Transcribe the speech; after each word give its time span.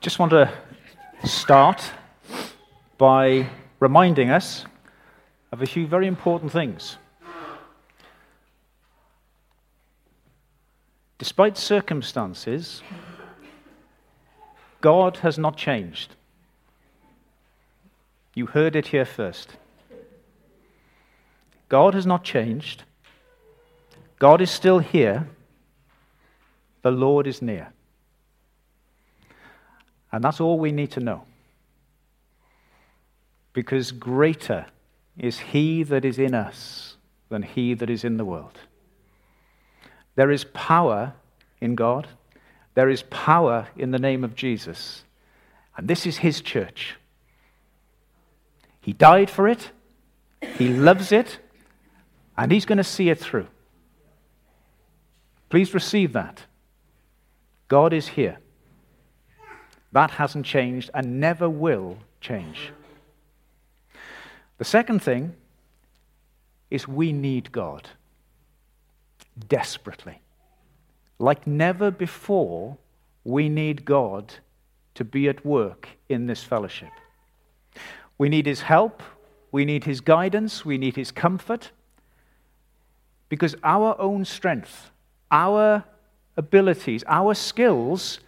just 0.00 0.18
want 0.18 0.30
to 0.30 0.50
start 1.24 1.92
by 2.96 3.46
reminding 3.80 4.30
us 4.30 4.64
of 5.52 5.60
a 5.60 5.66
few 5.66 5.86
very 5.86 6.06
important 6.06 6.50
things. 6.50 6.96
Despite 11.18 11.58
circumstances, 11.58 12.82
God 14.80 15.18
has 15.18 15.38
not 15.38 15.58
changed. 15.58 16.14
You 18.34 18.46
heard 18.46 18.74
it 18.76 18.86
here 18.86 19.04
first. 19.04 19.56
God 21.68 21.92
has 21.92 22.06
not 22.06 22.24
changed. 22.24 22.84
God 24.18 24.40
is 24.40 24.50
still 24.50 24.78
here. 24.78 25.28
The 26.80 26.90
Lord 26.90 27.26
is 27.26 27.42
near. 27.42 27.74
And 30.12 30.24
that's 30.24 30.40
all 30.40 30.58
we 30.58 30.72
need 30.72 30.90
to 30.92 31.00
know. 31.00 31.22
Because 33.52 33.92
greater 33.92 34.66
is 35.18 35.38
he 35.38 35.82
that 35.84 36.04
is 36.04 36.18
in 36.18 36.34
us 36.34 36.96
than 37.28 37.42
he 37.42 37.74
that 37.74 37.90
is 37.90 38.04
in 38.04 38.16
the 38.16 38.24
world. 38.24 38.58
There 40.16 40.30
is 40.30 40.44
power 40.44 41.14
in 41.60 41.74
God, 41.74 42.08
there 42.74 42.88
is 42.88 43.02
power 43.04 43.68
in 43.76 43.90
the 43.90 43.98
name 43.98 44.24
of 44.24 44.34
Jesus. 44.34 45.04
And 45.76 45.88
this 45.88 46.06
is 46.06 46.18
his 46.18 46.40
church. 46.40 46.96
He 48.80 48.92
died 48.92 49.30
for 49.30 49.46
it, 49.46 49.70
he 50.56 50.68
loves 50.68 51.12
it, 51.12 51.38
and 52.36 52.50
he's 52.50 52.64
going 52.64 52.78
to 52.78 52.84
see 52.84 53.10
it 53.10 53.18
through. 53.18 53.46
Please 55.50 55.74
receive 55.74 56.12
that. 56.12 56.44
God 57.68 57.92
is 57.92 58.08
here. 58.08 58.38
That 59.92 60.12
hasn't 60.12 60.46
changed 60.46 60.90
and 60.94 61.20
never 61.20 61.48
will 61.48 61.98
change. 62.20 62.72
The 64.58 64.64
second 64.64 65.02
thing 65.02 65.34
is 66.70 66.86
we 66.86 67.12
need 67.12 67.50
God 67.50 67.88
desperately. 69.48 70.20
Like 71.18 71.46
never 71.46 71.90
before, 71.90 72.76
we 73.24 73.48
need 73.48 73.84
God 73.84 74.34
to 74.94 75.04
be 75.04 75.28
at 75.28 75.44
work 75.44 75.88
in 76.08 76.26
this 76.26 76.42
fellowship. 76.42 76.90
We 78.18 78.28
need 78.28 78.46
His 78.46 78.62
help, 78.62 79.02
we 79.50 79.64
need 79.64 79.84
His 79.84 80.00
guidance, 80.00 80.64
we 80.64 80.78
need 80.78 80.96
His 80.96 81.10
comfort, 81.10 81.70
because 83.28 83.56
our 83.62 83.98
own 84.00 84.24
strength, 84.24 84.90
our 85.30 85.84
abilities, 86.36 87.04
our 87.06 87.34
skills 87.34 88.20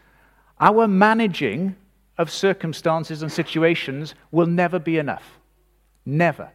our 0.61 0.87
managing 0.87 1.77
of 2.19 2.31
circumstances 2.31 3.23
and 3.23 3.33
situations 3.33 4.15
will 4.31 4.47
never 4.47 4.79
be 4.79 4.99
enough. 4.99 5.39
Never. 6.05 6.51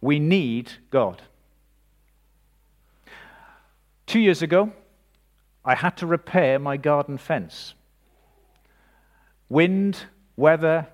We 0.00 0.18
need 0.18 0.72
God. 0.90 1.22
Two 4.06 4.20
years 4.20 4.42
ago, 4.42 4.72
I 5.64 5.74
had 5.74 5.96
to 5.98 6.06
repair 6.06 6.58
my 6.58 6.76
garden 6.76 7.18
fence. 7.18 7.74
Wind, 9.48 10.06
weather, 10.36 10.86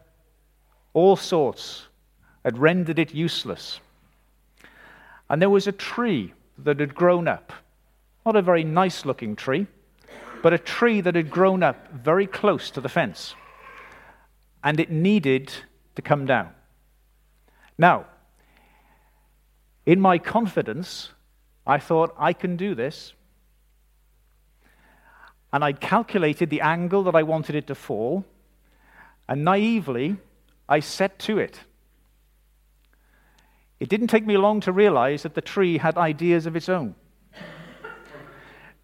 all 0.92 1.16
sorts 1.16 1.86
had 2.44 2.58
rendered 2.58 2.98
it 2.98 3.14
useless. 3.14 3.80
And 5.30 5.40
there 5.40 5.50
was 5.50 5.66
a 5.66 5.72
tree 5.72 6.32
that 6.58 6.80
had 6.80 6.94
grown 6.94 7.28
up. 7.28 7.52
Not 8.26 8.36
a 8.36 8.42
very 8.42 8.64
nice 8.64 9.04
looking 9.04 9.36
tree, 9.36 9.66
but 10.42 10.52
a 10.52 10.58
tree 10.58 11.00
that 11.00 11.14
had 11.14 11.30
grown 11.30 11.62
up 11.62 11.92
very 11.92 12.26
close 12.26 12.70
to 12.70 12.80
the 12.80 12.88
fence. 12.88 13.34
And 14.62 14.80
it 14.80 14.90
needed 14.90 15.52
to 15.94 16.02
come 16.02 16.26
down. 16.26 16.50
Now, 17.76 18.06
in 19.86 20.00
my 20.00 20.18
confidence, 20.18 21.10
I 21.66 21.78
thought, 21.78 22.14
I 22.18 22.32
can 22.32 22.56
do 22.56 22.74
this. 22.74 23.12
And 25.52 25.64
I 25.64 25.72
calculated 25.72 26.50
the 26.50 26.60
angle 26.60 27.04
that 27.04 27.14
I 27.14 27.22
wanted 27.22 27.54
it 27.54 27.66
to 27.68 27.74
fall. 27.74 28.24
And 29.28 29.44
naively, 29.44 30.16
I 30.68 30.80
set 30.80 31.18
to 31.20 31.38
it. 31.38 31.60
It 33.80 33.88
didn't 33.88 34.08
take 34.08 34.26
me 34.26 34.36
long 34.36 34.60
to 34.60 34.72
realize 34.72 35.22
that 35.22 35.34
the 35.34 35.40
tree 35.40 35.78
had 35.78 35.96
ideas 35.96 36.46
of 36.46 36.56
its 36.56 36.68
own 36.68 36.94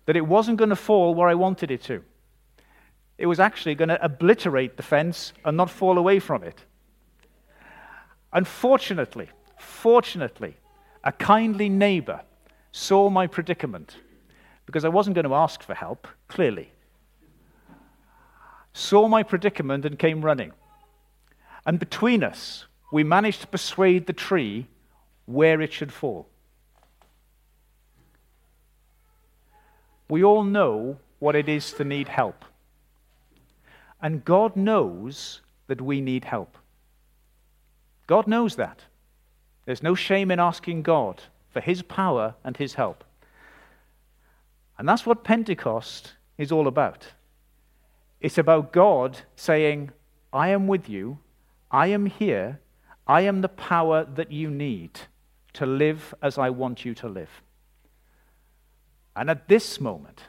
that 0.06 0.16
it 0.16 0.26
wasn't 0.26 0.58
going 0.58 0.70
to 0.70 0.76
fall 0.76 1.14
where 1.14 1.28
I 1.28 1.34
wanted 1.34 1.70
it 1.70 1.82
to. 1.84 2.02
It 3.16 3.26
was 3.26 3.40
actually 3.40 3.74
going 3.74 3.88
to 3.88 4.04
obliterate 4.04 4.76
the 4.76 4.82
fence 4.82 5.32
and 5.44 5.56
not 5.56 5.70
fall 5.70 5.98
away 5.98 6.18
from 6.18 6.42
it. 6.42 6.64
Unfortunately, 8.32 9.28
fortunately, 9.58 10.56
a 11.04 11.12
kindly 11.12 11.68
neighbor 11.68 12.20
saw 12.72 13.08
my 13.08 13.26
predicament 13.26 13.96
because 14.66 14.84
I 14.84 14.88
wasn't 14.88 15.14
going 15.14 15.26
to 15.26 15.34
ask 15.34 15.62
for 15.62 15.74
help, 15.74 16.08
clearly. 16.26 16.72
Saw 18.72 19.06
my 19.06 19.22
predicament 19.22 19.84
and 19.84 19.98
came 19.98 20.24
running. 20.24 20.52
And 21.64 21.78
between 21.78 22.24
us, 22.24 22.66
we 22.92 23.04
managed 23.04 23.42
to 23.42 23.46
persuade 23.46 24.06
the 24.06 24.12
tree 24.12 24.66
where 25.26 25.60
it 25.60 25.72
should 25.72 25.92
fall. 25.92 26.28
We 30.08 30.22
all 30.22 30.44
know 30.44 30.98
what 31.18 31.34
it 31.34 31.48
is 31.48 31.72
to 31.74 31.84
need 31.84 32.08
help. 32.08 32.44
And 34.02 34.24
God 34.24 34.56
knows 34.56 35.40
that 35.66 35.80
we 35.80 36.00
need 36.00 36.24
help. 36.24 36.58
God 38.06 38.26
knows 38.26 38.56
that. 38.56 38.80
There's 39.64 39.82
no 39.82 39.94
shame 39.94 40.30
in 40.30 40.38
asking 40.38 40.82
God 40.82 41.22
for 41.50 41.60
His 41.60 41.82
power 41.82 42.34
and 42.44 42.56
His 42.56 42.74
help. 42.74 43.04
And 44.76 44.88
that's 44.88 45.06
what 45.06 45.24
Pentecost 45.24 46.14
is 46.36 46.52
all 46.52 46.66
about. 46.66 47.06
It's 48.20 48.38
about 48.38 48.72
God 48.72 49.18
saying, 49.36 49.90
I 50.32 50.48
am 50.48 50.66
with 50.66 50.88
you, 50.88 51.18
I 51.70 51.88
am 51.88 52.06
here, 52.06 52.60
I 53.06 53.22
am 53.22 53.40
the 53.40 53.48
power 53.48 54.04
that 54.14 54.32
you 54.32 54.50
need 54.50 55.00
to 55.54 55.66
live 55.66 56.14
as 56.22 56.38
I 56.38 56.50
want 56.50 56.84
you 56.84 56.94
to 56.96 57.08
live. 57.08 57.42
And 59.16 59.30
at 59.30 59.48
this 59.48 59.80
moment, 59.80 60.22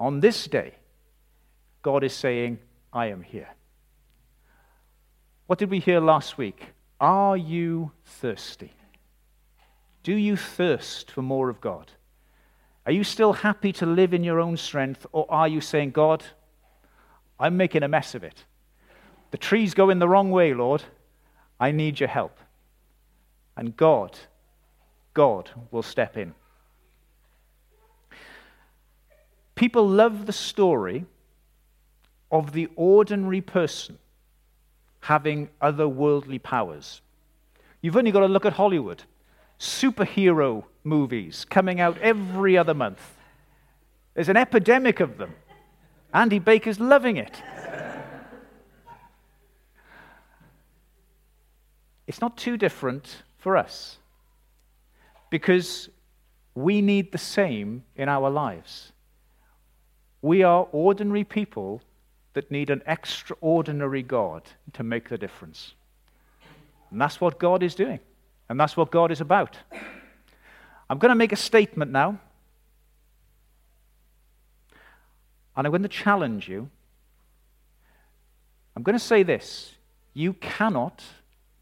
on 0.00 0.20
this 0.20 0.46
day, 0.46 0.74
God 1.82 2.04
is 2.04 2.12
saying, 2.12 2.58
I 2.92 3.06
am 3.06 3.22
here. 3.22 3.48
What 5.46 5.58
did 5.58 5.70
we 5.70 5.78
hear 5.78 6.00
last 6.00 6.36
week? 6.36 6.66
Are 7.00 7.36
you 7.36 7.92
thirsty? 8.04 8.72
Do 10.02 10.14
you 10.14 10.36
thirst 10.36 11.10
for 11.10 11.22
more 11.22 11.48
of 11.48 11.60
God? 11.60 11.92
Are 12.86 12.92
you 12.92 13.04
still 13.04 13.32
happy 13.32 13.72
to 13.74 13.86
live 13.86 14.14
in 14.14 14.24
your 14.24 14.40
own 14.40 14.56
strength, 14.56 15.06
or 15.12 15.26
are 15.30 15.46
you 15.46 15.60
saying, 15.60 15.90
God, 15.90 16.24
I'm 17.38 17.56
making 17.56 17.82
a 17.82 17.88
mess 17.88 18.14
of 18.14 18.24
it? 18.24 18.44
The 19.30 19.38
tree's 19.38 19.74
going 19.74 19.98
the 19.98 20.08
wrong 20.08 20.30
way, 20.30 20.54
Lord. 20.54 20.82
I 21.60 21.70
need 21.70 22.00
your 22.00 22.08
help. 22.08 22.38
And 23.56 23.76
God, 23.76 24.18
God 25.12 25.50
will 25.70 25.82
step 25.82 26.16
in. 26.16 26.34
People 29.58 29.88
love 29.88 30.26
the 30.26 30.32
story 30.32 31.04
of 32.30 32.52
the 32.52 32.68
ordinary 32.76 33.40
person 33.40 33.98
having 35.00 35.48
otherworldly 35.60 36.40
powers. 36.40 37.00
You've 37.82 37.96
only 37.96 38.12
got 38.12 38.20
to 38.20 38.28
look 38.28 38.46
at 38.46 38.52
Hollywood. 38.52 39.02
Superhero 39.58 40.62
movies 40.84 41.44
coming 41.44 41.80
out 41.80 41.98
every 41.98 42.56
other 42.56 42.72
month. 42.72 43.00
There's 44.14 44.28
an 44.28 44.36
epidemic 44.36 45.00
of 45.00 45.18
them. 45.18 45.34
Andy 46.14 46.38
Baker's 46.38 46.78
loving 46.78 47.16
it. 47.16 47.42
it's 52.06 52.20
not 52.20 52.36
too 52.36 52.56
different 52.56 53.24
for 53.38 53.56
us 53.56 53.98
because 55.30 55.88
we 56.54 56.80
need 56.80 57.10
the 57.10 57.18
same 57.18 57.82
in 57.96 58.08
our 58.08 58.30
lives. 58.30 58.92
We 60.22 60.42
are 60.42 60.66
ordinary 60.72 61.24
people 61.24 61.82
that 62.34 62.50
need 62.50 62.70
an 62.70 62.82
extraordinary 62.86 64.02
God 64.02 64.42
to 64.72 64.82
make 64.82 65.08
the 65.08 65.18
difference. 65.18 65.74
And 66.90 67.00
that's 67.00 67.20
what 67.20 67.38
God 67.38 67.62
is 67.62 67.74
doing. 67.74 68.00
And 68.48 68.58
that's 68.58 68.76
what 68.76 68.90
God 68.90 69.10
is 69.10 69.20
about. 69.20 69.56
I'm 70.90 70.98
going 70.98 71.10
to 71.10 71.14
make 71.14 71.32
a 71.32 71.36
statement 71.36 71.90
now. 71.90 72.18
And 75.56 75.66
I'm 75.66 75.70
going 75.70 75.82
to 75.82 75.88
challenge 75.88 76.48
you. 76.48 76.70
I'm 78.76 78.82
going 78.82 78.98
to 78.98 79.04
say 79.04 79.22
this 79.22 79.74
you 80.14 80.32
cannot 80.34 81.02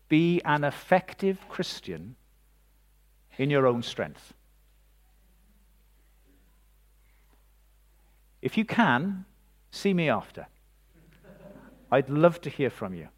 be 0.09 0.41
an 0.45 0.65
effective 0.65 1.39
Christian 1.49 2.17
in 3.39 3.51
your 3.51 3.67
own 3.67 3.83
strength. 3.83 4.35
If 8.43 8.57
you 8.57 8.65
can, 8.65 9.25
see 9.71 9.95
me 9.95 10.09
after. 10.09 10.47
I'd 11.91 12.11
love 12.11 12.41
to 12.43 12.51
hear 12.51 12.71
from 12.71 12.95
you. 12.95 13.09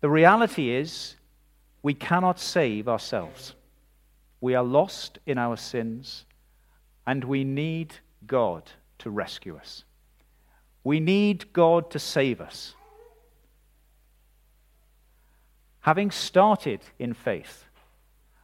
The 0.00 0.10
reality 0.10 0.70
is, 0.70 1.16
we 1.82 1.94
cannot 1.94 2.38
save 2.38 2.88
ourselves. 2.88 3.54
We 4.40 4.54
are 4.54 4.64
lost 4.64 5.18
in 5.26 5.38
our 5.38 5.56
sins, 5.56 6.24
and 7.06 7.24
we 7.24 7.44
need 7.44 7.94
God 8.26 8.70
to 8.98 9.10
rescue 9.10 9.56
us. 9.56 9.84
We 10.84 11.00
need 11.00 11.52
God 11.52 11.90
to 11.90 11.98
save 11.98 12.40
us. 12.40 12.74
Having 15.80 16.10
started 16.10 16.80
in 16.98 17.14
faith, 17.14 17.64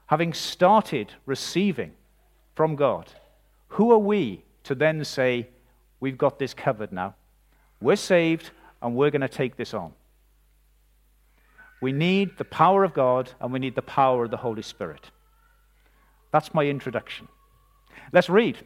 having 0.07 0.33
started 0.33 1.13
receiving 1.27 1.93
from 2.55 2.77
God, 2.77 3.13
who 3.69 3.93
are 3.93 3.99
we 3.99 4.45
to 4.67 4.75
then 4.75 5.05
say, 5.05 5.49
We've 5.99 6.19
got 6.19 6.39
this 6.39 6.53
covered 6.53 6.93
now? 6.93 7.15
We're 7.81 7.97
saved 7.97 8.51
and 8.83 8.95
we're 8.95 9.11
going 9.11 9.23
to 9.23 9.29
take 9.29 9.57
this 9.57 9.73
on. 9.73 9.93
We 11.81 11.93
need 11.93 12.37
the 12.39 12.45
power 12.45 12.85
of 12.85 12.95
God 12.95 13.33
and 13.41 13.53
we 13.53 13.59
need 13.59 13.75
the 13.75 13.83
power 13.83 14.25
of 14.25 14.31
the 14.31 14.37
Holy 14.37 14.63
Spirit. 14.63 15.11
That's 16.33 16.53
my 16.53 16.67
introduction. 16.67 17.29
Let's 18.13 18.29
read. 18.29 18.59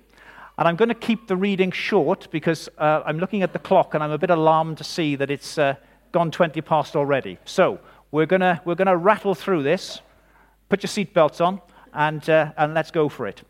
And 0.59 0.69
I'm 0.69 0.77
going 0.77 0.89
to 0.89 0.95
keep 0.95 1.29
the 1.29 1.37
reading 1.37 1.71
short 1.71 2.29
because 2.31 2.69
uh, 2.79 3.03
I'm 3.07 3.19
looking 3.19 3.43
at 3.43 3.53
the 3.53 3.59
clock 3.59 3.95
and 3.95 4.03
I'm 4.03 4.11
a 4.11 4.19
bit 4.19 4.31
alarmed 4.31 4.79
to 4.79 4.85
see 4.85 5.17
that 5.17 5.31
it's 5.31 5.57
uh, 5.57 5.75
gone 6.13 6.31
20 6.31 6.61
past 6.63 6.97
already. 6.97 7.39
So 7.45 7.79
we're 8.11 8.27
going 8.27 8.41
to 8.41 8.61
we're 8.65 8.75
gonna 8.75 8.97
rattle 8.97 9.35
through 9.35 9.63
this. 9.63 10.01
Put 10.69 10.83
your 10.83 10.89
seatbelts 10.89 11.45
on 11.45 11.61
and, 11.95 12.29
uh, 12.29 12.53
and 12.57 12.75
let's 12.75 12.91
go 12.91 13.09
for 13.09 13.27
it. 13.27 13.43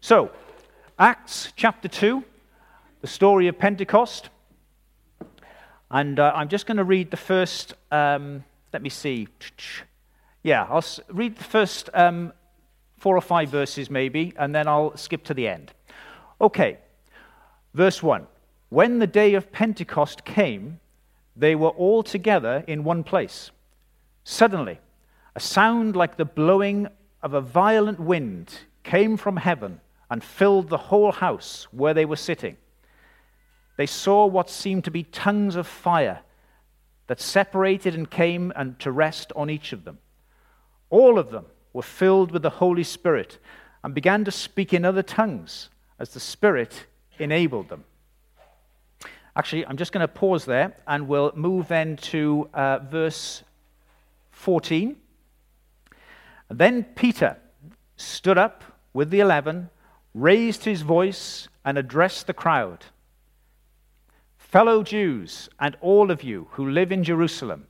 So, 0.00 0.32
Acts 1.02 1.52
chapter 1.56 1.88
2, 1.88 2.22
the 3.00 3.08
story 3.08 3.48
of 3.48 3.58
Pentecost. 3.58 4.28
And 5.90 6.20
uh, 6.20 6.30
I'm 6.32 6.46
just 6.46 6.64
going 6.64 6.76
to 6.76 6.84
read 6.84 7.10
the 7.10 7.16
first, 7.16 7.74
um, 7.90 8.44
let 8.72 8.82
me 8.82 8.88
see. 8.88 9.26
Yeah, 10.44 10.64
I'll 10.70 10.84
read 11.08 11.38
the 11.38 11.42
first 11.42 11.90
um, 11.92 12.32
four 12.98 13.16
or 13.16 13.20
five 13.20 13.48
verses 13.48 13.90
maybe, 13.90 14.32
and 14.38 14.54
then 14.54 14.68
I'll 14.68 14.96
skip 14.96 15.24
to 15.24 15.34
the 15.34 15.48
end. 15.48 15.72
Okay, 16.40 16.78
verse 17.74 18.00
1. 18.00 18.28
When 18.68 19.00
the 19.00 19.08
day 19.08 19.34
of 19.34 19.50
Pentecost 19.50 20.24
came, 20.24 20.78
they 21.34 21.56
were 21.56 21.70
all 21.70 22.04
together 22.04 22.62
in 22.68 22.84
one 22.84 23.02
place. 23.02 23.50
Suddenly, 24.22 24.78
a 25.34 25.40
sound 25.40 25.96
like 25.96 26.16
the 26.16 26.24
blowing 26.24 26.86
of 27.24 27.34
a 27.34 27.40
violent 27.40 27.98
wind 27.98 28.54
came 28.84 29.16
from 29.16 29.38
heaven 29.38 29.80
and 30.12 30.22
filled 30.22 30.68
the 30.68 30.76
whole 30.76 31.10
house 31.10 31.66
where 31.70 31.94
they 31.94 32.04
were 32.04 32.16
sitting. 32.16 32.54
They 33.78 33.86
saw 33.86 34.26
what 34.26 34.50
seemed 34.50 34.84
to 34.84 34.90
be 34.90 35.04
tongues 35.04 35.56
of 35.56 35.66
fire 35.66 36.20
that 37.06 37.18
separated 37.18 37.94
and 37.94 38.10
came 38.10 38.52
and 38.54 38.78
to 38.80 38.92
rest 38.92 39.32
on 39.34 39.48
each 39.48 39.72
of 39.72 39.84
them. 39.84 39.96
All 40.90 41.18
of 41.18 41.30
them 41.30 41.46
were 41.72 41.82
filled 41.82 42.30
with 42.30 42.42
the 42.42 42.50
Holy 42.50 42.84
Spirit 42.84 43.38
and 43.82 43.94
began 43.94 44.22
to 44.26 44.30
speak 44.30 44.74
in 44.74 44.84
other 44.84 45.02
tongues 45.02 45.70
as 45.98 46.10
the 46.10 46.20
Spirit 46.20 46.84
enabled 47.18 47.70
them. 47.70 47.84
Actually, 49.34 49.64
I'm 49.64 49.78
just 49.78 49.92
going 49.92 50.06
to 50.06 50.12
pause 50.12 50.44
there 50.44 50.76
and 50.86 51.08
we'll 51.08 51.32
move 51.34 51.68
then 51.68 51.96
to 51.96 52.50
uh, 52.52 52.80
verse 52.80 53.44
14. 54.32 54.94
Then 56.50 56.84
Peter 56.84 57.38
stood 57.96 58.36
up 58.36 58.62
with 58.92 59.08
the 59.08 59.20
eleven, 59.20 59.70
raised 60.14 60.64
his 60.64 60.82
voice, 60.82 61.48
and 61.64 61.78
addressed 61.78 62.26
the 62.26 62.34
crowd. 62.34 62.84
Fellow 64.36 64.82
Jews, 64.82 65.48
and 65.58 65.76
all 65.80 66.10
of 66.10 66.22
you 66.22 66.48
who 66.52 66.68
live 66.68 66.92
in 66.92 67.04
Jerusalem, 67.04 67.66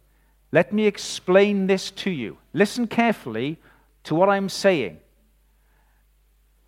let 0.51 0.73
me 0.73 0.87
explain 0.87 1.67
this 1.67 1.91
to 1.93 2.11
you. 2.11 2.39
Listen 2.53 2.87
carefully 2.87 3.59
to 4.05 4.15
what 4.15 4.29
I'm 4.29 4.49
saying. 4.49 4.99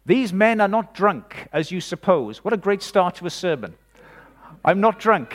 These 0.06 0.32
men 0.32 0.60
are 0.60 0.68
not 0.68 0.94
drunk, 0.94 1.48
as 1.52 1.70
you 1.70 1.80
suppose. 1.80 2.44
What 2.44 2.54
a 2.54 2.58
great 2.58 2.82
start 2.82 3.16
to 3.16 3.26
a 3.26 3.30
sermon. 3.30 3.74
I'm 4.64 4.80
not 4.80 4.98
drunk. 4.98 5.34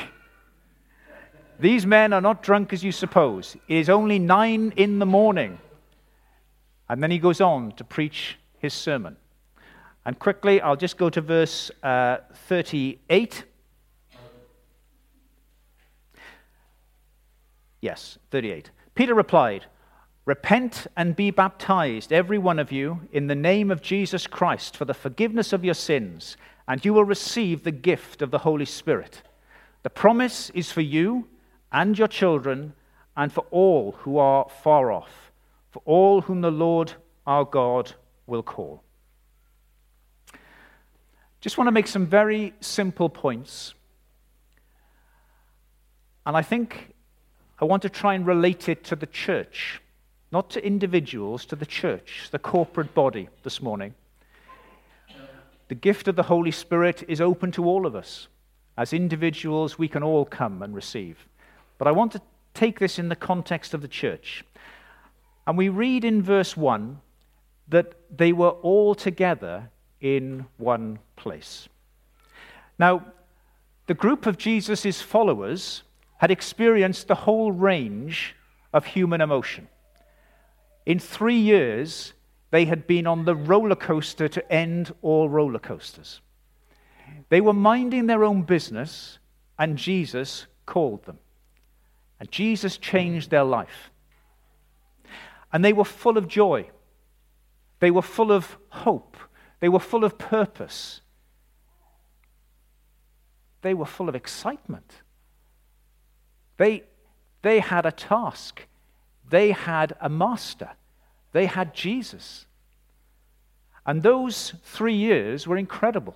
These 1.59 1.85
men 1.85 2.13
are 2.13 2.21
not 2.21 2.41
drunk, 2.41 2.71
as 2.71 2.83
you 2.83 2.91
suppose. 2.91 3.57
It 3.67 3.77
is 3.77 3.89
only 3.89 4.17
nine 4.17 4.73
in 4.77 4.99
the 4.99 5.05
morning. 5.05 5.59
And 6.87 7.03
then 7.03 7.11
he 7.11 7.19
goes 7.19 7.41
on 7.41 7.73
to 7.73 7.83
preach 7.83 8.37
his 8.59 8.73
sermon. 8.73 9.17
And 10.09 10.17
quickly, 10.17 10.59
I'll 10.59 10.75
just 10.75 10.97
go 10.97 11.11
to 11.11 11.21
verse 11.21 11.69
uh, 11.83 12.17
38. 12.47 13.43
Yes, 17.79 18.17
38. 18.31 18.71
Peter 18.95 19.13
replied, 19.13 19.65
Repent 20.25 20.87
and 20.97 21.15
be 21.15 21.29
baptized, 21.29 22.11
every 22.11 22.39
one 22.39 22.57
of 22.57 22.71
you, 22.71 23.01
in 23.11 23.27
the 23.27 23.35
name 23.35 23.69
of 23.69 23.83
Jesus 23.83 24.25
Christ 24.25 24.75
for 24.75 24.85
the 24.85 24.95
forgiveness 24.95 25.53
of 25.53 25.63
your 25.63 25.75
sins, 25.75 26.37
and 26.67 26.83
you 26.83 26.91
will 26.91 27.05
receive 27.05 27.63
the 27.63 27.69
gift 27.69 28.23
of 28.23 28.31
the 28.31 28.39
Holy 28.39 28.65
Spirit. 28.65 29.21
The 29.83 29.91
promise 29.91 30.49
is 30.55 30.71
for 30.71 30.81
you 30.81 31.27
and 31.71 31.95
your 31.95 32.07
children, 32.07 32.73
and 33.15 33.31
for 33.31 33.45
all 33.51 33.91
who 33.99 34.17
are 34.17 34.49
far 34.63 34.91
off, 34.91 35.31
for 35.69 35.83
all 35.85 36.21
whom 36.21 36.41
the 36.41 36.49
Lord 36.49 36.93
our 37.27 37.45
God 37.45 37.93
will 38.25 38.41
call. 38.41 38.81
Just 41.41 41.57
want 41.57 41.67
to 41.67 41.71
make 41.71 41.87
some 41.87 42.05
very 42.05 42.53
simple 42.59 43.09
points. 43.09 43.73
And 46.25 46.35
I 46.35 46.41
think 46.41 46.93
I 47.59 47.65
want 47.65 47.81
to 47.83 47.89
try 47.89 48.13
and 48.13 48.25
relate 48.25 48.67
it 48.67 48.83
to 48.85 48.95
the 48.95 49.05
church, 49.05 49.81
not 50.31 50.49
to 50.51 50.65
individuals, 50.65 51.45
to 51.45 51.55
the 51.55 51.65
church, 51.65 52.27
the 52.31 52.39
corporate 52.39 52.93
body 52.93 53.29
this 53.43 53.61
morning. 53.61 53.93
The 55.69 55.75
gift 55.75 56.07
of 56.07 56.15
the 56.15 56.23
Holy 56.23 56.51
Spirit 56.51 57.03
is 57.07 57.21
open 57.21 57.51
to 57.53 57.65
all 57.65 57.85
of 57.85 57.95
us. 57.95 58.27
As 58.77 58.91
individuals, 58.91 59.77
we 59.77 59.87
can 59.87 60.03
all 60.03 60.25
come 60.25 60.61
and 60.61 60.73
receive. 60.73 61.27
But 61.77 61.87
I 61.87 61.91
want 61.91 62.11
to 62.13 62.21
take 62.53 62.79
this 62.79 62.99
in 62.99 63.09
the 63.09 63.15
context 63.15 63.73
of 63.73 63.81
the 63.81 63.87
church. 63.87 64.43
And 65.47 65.57
we 65.57 65.69
read 65.69 66.03
in 66.03 66.21
verse 66.21 66.57
1 66.57 66.99
that 67.69 67.93
they 68.15 68.33
were 68.33 68.49
all 68.49 68.95
together 68.95 69.69
in 70.01 70.45
one 70.57 70.99
place. 71.15 71.67
Now, 72.77 73.05
the 73.87 73.93
group 73.93 74.25
of 74.25 74.37
Jesus' 74.37 75.01
followers 75.01 75.83
had 76.17 76.31
experienced 76.31 77.07
the 77.07 77.15
whole 77.15 77.51
range 77.51 78.35
of 78.73 78.85
human 78.85 79.21
emotion. 79.21 79.67
In 80.85 80.99
three 80.99 81.39
years, 81.39 82.13
they 82.51 82.65
had 82.65 82.87
been 82.87 83.07
on 83.07 83.25
the 83.25 83.35
roller 83.35 83.75
coaster 83.75 84.27
to 84.27 84.51
end 84.51 84.93
all 85.01 85.29
roller 85.29 85.59
coasters. 85.59 86.21
They 87.29 87.41
were 87.41 87.53
minding 87.53 88.07
their 88.07 88.23
own 88.23 88.43
business, 88.43 89.19
and 89.57 89.77
Jesus 89.77 90.47
called 90.65 91.03
them. 91.05 91.19
And 92.19 92.31
Jesus 92.31 92.77
changed 92.77 93.29
their 93.29 93.43
life. 93.43 93.91
And 95.51 95.63
they 95.63 95.73
were 95.73 95.85
full 95.85 96.17
of 96.17 96.27
joy. 96.27 96.69
They 97.79 97.91
were 97.91 98.01
full 98.01 98.31
of 98.31 98.57
hope. 98.69 99.17
They 99.59 99.69
were 99.69 99.79
full 99.79 100.03
of 100.03 100.17
purpose. 100.17 101.01
They 103.61 103.73
were 103.73 103.85
full 103.85 104.09
of 104.09 104.15
excitement. 104.15 105.01
They, 106.57 106.83
they 107.41 107.59
had 107.59 107.85
a 107.85 107.91
task, 107.91 108.65
they 109.29 109.51
had 109.51 109.95
a 110.01 110.09
master, 110.09 110.71
they 111.31 111.45
had 111.45 111.73
Jesus. 111.73 112.45
And 113.85 114.03
those 114.03 114.53
three 114.63 114.95
years 114.95 115.47
were 115.47 115.57
incredible. 115.57 116.15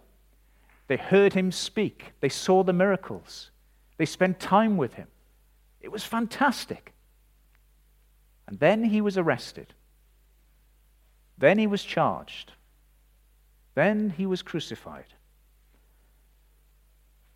They 0.88 0.98
heard 0.98 1.34
him 1.34 1.52
speak, 1.52 2.12
they 2.20 2.30
saw 2.30 2.64
the 2.64 2.74
miracles, 2.74 3.52
they 3.98 4.06
spent 4.06 4.40
time 4.40 4.78
with 4.78 4.96
him. 4.96 5.08
It 5.82 5.92
was 5.92 6.04
fantastic. 6.04 6.94
And 8.48 8.60
then 8.60 8.84
he 8.86 9.02
was 9.02 9.18
arrested. 9.18 9.74
Then 11.38 11.58
he 11.58 11.68
was 11.68 11.84
charged. 11.84 12.52
Then 13.76 14.12
he 14.12 14.26
was 14.26 14.42
crucified. 14.42 15.14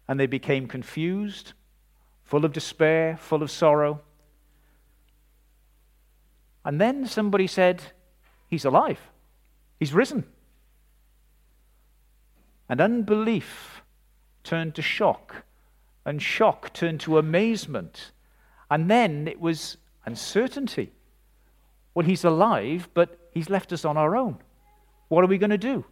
And 0.07 0.19
they 0.19 0.27
became 0.27 0.67
confused 0.67 1.53
full 2.27 2.43
of 2.43 2.51
despair, 2.51 3.17
full 3.17 3.41
of 3.41 3.49
sorrow. 3.49 4.01
And 6.65 6.79
then 6.79 7.07
somebody 7.07 7.47
said, 7.47 7.81
He's 8.49 8.65
alive, 8.65 8.99
He's 9.79 9.93
risen. 9.93 10.25
And 12.69 12.81
unbelief 12.81 13.81
turned 14.43 14.75
to 14.75 14.81
shock, 14.81 15.45
and 16.05 16.21
shock 16.21 16.73
turned 16.73 16.99
to 17.01 17.17
amazement. 17.17 18.11
And 18.69 18.91
then 18.91 19.27
it 19.29 19.39
was 19.39 19.77
uncertainty. 20.05 20.91
Well, 21.93 22.05
He's 22.05 22.25
alive, 22.25 22.89
but 22.93 23.17
He's 23.33 23.49
left 23.49 23.71
us 23.71 23.85
on 23.85 23.95
our 23.95 24.17
own. 24.17 24.37
What 25.07 25.23
are 25.23 25.27
we 25.27 25.37
going 25.37 25.51
to 25.51 25.57
do? 25.57 25.85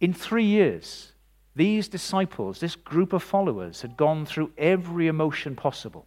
In 0.00 0.12
three 0.12 0.44
years, 0.44 1.12
These 1.58 1.88
disciples, 1.88 2.60
this 2.60 2.76
group 2.76 3.12
of 3.12 3.20
followers, 3.20 3.82
had 3.82 3.96
gone 3.96 4.24
through 4.24 4.52
every 4.56 5.08
emotion 5.08 5.56
possible. 5.56 6.06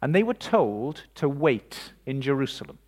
And 0.00 0.14
they 0.14 0.22
were 0.22 0.32
told 0.32 1.02
to 1.16 1.28
wait 1.28 1.92
in 2.06 2.22
Jerusalem. 2.22 2.78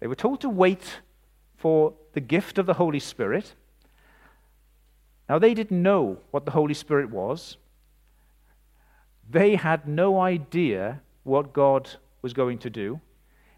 They 0.00 0.08
were 0.08 0.16
told 0.16 0.40
to 0.40 0.48
wait 0.48 1.02
for 1.56 1.94
the 2.14 2.20
gift 2.20 2.58
of 2.58 2.66
the 2.66 2.74
Holy 2.74 2.98
Spirit. 2.98 3.54
Now, 5.28 5.38
they 5.38 5.54
didn't 5.54 5.80
know 5.80 6.18
what 6.32 6.46
the 6.46 6.50
Holy 6.50 6.74
Spirit 6.74 7.10
was. 7.10 7.58
They 9.30 9.54
had 9.54 9.86
no 9.86 10.20
idea 10.20 11.00
what 11.22 11.52
God 11.52 11.90
was 12.22 12.32
going 12.32 12.58
to 12.58 12.70
do. 12.70 13.00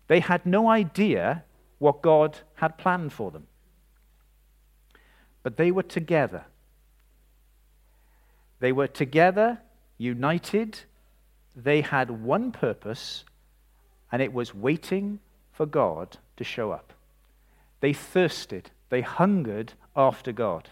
They 0.09 0.21
had 0.21 0.45
no 0.45 0.69
idea 0.69 1.45
what 1.79 2.03
God 2.03 2.41
had 2.57 2.77
planned 2.77 3.15
for 3.15 3.31
them. 3.31 3.47
But 5.43 5.57
they 5.57 5.71
were 5.71 5.83
together. 5.83 6.45
They 8.61 8.73
were 8.73 8.87
together, 8.87 9.59
united. 9.99 10.81
They 11.57 11.81
had 11.81 12.11
one 12.11 12.53
purpose, 12.53 13.25
and 14.11 14.23
it 14.23 14.33
was 14.33 14.55
waiting 14.55 15.19
for 15.53 15.67
God 15.67 16.19
to 16.37 16.45
show 16.45 16.71
up. 16.71 16.93
They 17.81 17.93
thirsted, 17.93 18.71
they 18.89 19.01
hungered 19.01 19.73
after 19.97 20.31
God. 20.31 20.69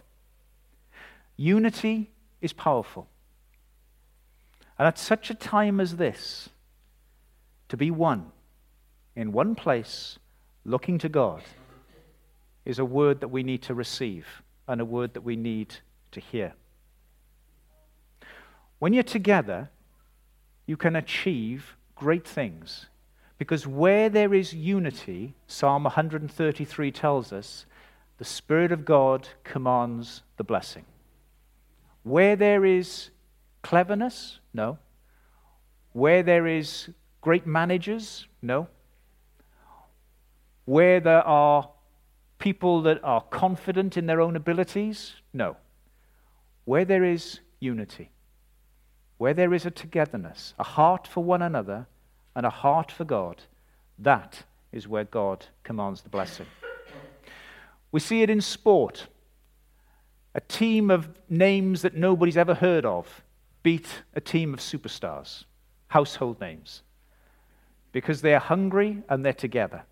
Unity 1.36 2.10
is 2.40 2.52
powerful. 2.52 3.08
And 4.78 4.86
at 4.86 4.98
such 4.98 5.30
a 5.30 5.34
time 5.34 5.80
as 5.80 5.96
this, 5.96 6.48
to 7.68 7.76
be 7.76 7.90
one 7.90 8.30
in 9.16 9.32
one 9.32 9.54
place, 9.54 10.18
looking 10.64 10.98
to 10.98 11.08
God, 11.08 11.42
is 12.64 12.78
a 12.78 12.84
word 12.84 13.20
that 13.20 13.28
we 13.28 13.42
need 13.42 13.62
to 13.62 13.74
receive 13.74 14.26
and 14.70 14.80
a 14.80 14.84
word 14.84 15.14
that 15.14 15.22
we 15.22 15.34
need 15.34 15.74
to 16.12 16.20
hear. 16.20 16.54
When 18.78 18.92
you're 18.92 19.02
together, 19.02 19.68
you 20.64 20.76
can 20.76 20.94
achieve 20.94 21.76
great 21.96 22.26
things. 22.26 22.86
Because 23.36 23.66
where 23.66 24.08
there 24.08 24.32
is 24.32 24.54
unity, 24.54 25.34
Psalm 25.46 25.82
133 25.84 26.92
tells 26.92 27.32
us, 27.32 27.66
the 28.18 28.24
Spirit 28.24 28.70
of 28.70 28.84
God 28.84 29.28
commands 29.42 30.22
the 30.36 30.44
blessing. 30.44 30.84
Where 32.04 32.36
there 32.36 32.64
is 32.64 33.10
cleverness, 33.62 34.38
no. 34.54 34.78
Where 35.92 36.22
there 36.22 36.46
is 36.46 36.90
great 37.20 37.46
managers, 37.46 38.28
no. 38.40 38.68
Where 40.64 41.00
there 41.00 41.26
are 41.26 41.70
people 42.40 42.82
that 42.82 42.98
are 43.04 43.20
confident 43.20 43.96
in 43.96 44.06
their 44.06 44.20
own 44.20 44.34
abilities? 44.34 45.14
No. 45.32 45.56
Where 46.64 46.84
there 46.84 47.04
is 47.04 47.38
unity, 47.60 48.10
where 49.18 49.34
there 49.34 49.54
is 49.54 49.64
a 49.64 49.70
togetherness, 49.70 50.54
a 50.58 50.64
heart 50.64 51.06
for 51.06 51.22
one 51.22 51.42
another, 51.42 51.86
and 52.34 52.44
a 52.44 52.50
heart 52.50 52.90
for 52.90 53.04
God, 53.04 53.42
that 53.98 54.42
is 54.72 54.88
where 54.88 55.04
God 55.04 55.46
commands 55.62 56.00
the 56.02 56.08
blessing. 56.08 56.46
We 57.92 58.00
see 58.00 58.22
it 58.22 58.30
in 58.30 58.40
sport. 58.40 59.06
A 60.34 60.40
team 60.40 60.90
of 60.90 61.08
names 61.28 61.82
that 61.82 61.96
nobody's 61.96 62.36
ever 62.36 62.54
heard 62.54 62.86
of 62.86 63.22
beat 63.62 64.02
a 64.14 64.20
team 64.20 64.54
of 64.54 64.60
superstars, 64.60 65.44
household 65.88 66.40
names, 66.40 66.82
because 67.92 68.22
they're 68.22 68.38
hungry 68.38 69.02
and 69.08 69.24
they're 69.24 69.32
together. 69.32 69.82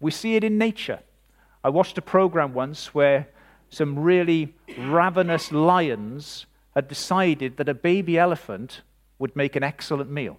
We 0.00 0.10
see 0.10 0.34
it 0.36 0.44
in 0.44 0.58
nature. 0.58 1.00
I 1.62 1.68
watched 1.68 1.98
a 1.98 2.02
program 2.02 2.54
once 2.54 2.94
where 2.94 3.28
some 3.68 3.98
really 3.98 4.54
ravenous 4.78 5.52
lions 5.52 6.46
had 6.74 6.88
decided 6.88 7.56
that 7.58 7.68
a 7.68 7.74
baby 7.74 8.18
elephant 8.18 8.80
would 9.18 9.36
make 9.36 9.56
an 9.56 9.62
excellent 9.62 10.10
meal. 10.10 10.38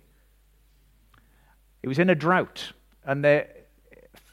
It 1.83 1.87
was 1.87 1.99
in 1.99 2.09
a 2.09 2.15
drought, 2.15 2.73
and 3.05 3.23
their 3.23 3.47